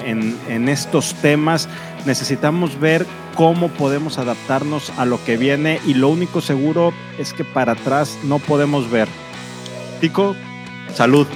[0.47, 1.67] en estos temas.
[2.05, 7.43] Necesitamos ver cómo podemos adaptarnos a lo que viene y lo único seguro es que
[7.43, 9.09] para atrás no podemos ver.
[9.99, 10.33] Tico,
[10.93, 11.27] salud.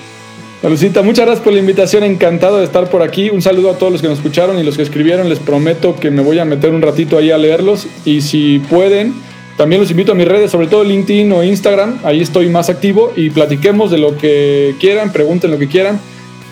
[0.68, 3.30] Lucita, muchas gracias por la invitación, encantado de estar por aquí.
[3.30, 5.30] Un saludo a todos los que nos escucharon y los que escribieron.
[5.30, 9.14] Les prometo que me voy a meter un ratito ahí a leerlos y si pueden,
[9.56, 12.00] también los invito a mis redes, sobre todo LinkedIn o Instagram.
[12.04, 15.98] Ahí estoy más activo y platiquemos de lo que quieran, pregunten lo que quieran.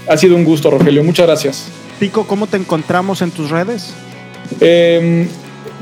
[0.08, 1.04] Ha sido un gusto, Rogelio.
[1.04, 1.68] Muchas gracias.
[2.00, 3.94] Tico, ¿cómo te encontramos en tus redes?
[4.62, 5.28] Em,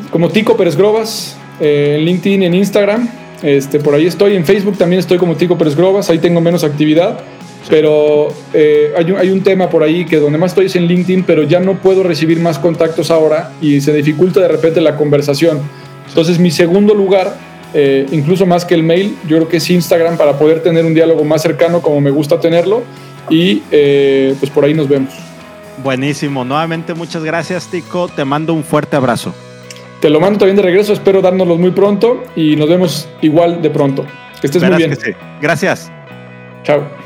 [0.10, 3.08] como Tico Pérez Grobas, eh, en LinkedIn, en Instagram.
[3.44, 4.36] Este, por ahí estoy.
[4.36, 6.10] En Facebook también estoy como Tico Pérez Grobas.
[6.10, 7.24] Ahí tengo menos actividad
[7.70, 10.86] pero eh, hay, un, hay, un, tema por ahí que donde más estoy es en
[10.86, 14.96] LinkedIn, pero ya no puedo recibir más contactos ahora y se dificulta de repente la
[14.96, 15.62] conversación.
[16.08, 17.36] Entonces mi segundo lugar,
[17.74, 20.94] eh, incluso más que el mail, yo creo que es Instagram para poder tener un
[20.94, 22.84] diálogo más cercano como me gusta tenerlo
[23.30, 25.14] y eh, pues por ahí nos vemos.
[25.84, 29.34] Buenísimo, nuevamente muchas gracias Tico, te mando un fuerte abrazo.
[30.02, 33.70] Te lo mando también de regreso, espero dárnoslos muy pronto y nos vemos igual de
[33.72, 34.06] pronto.
[34.40, 34.96] Que estés muy bien.
[35.42, 35.92] Gracias.
[36.64, 37.05] Chao.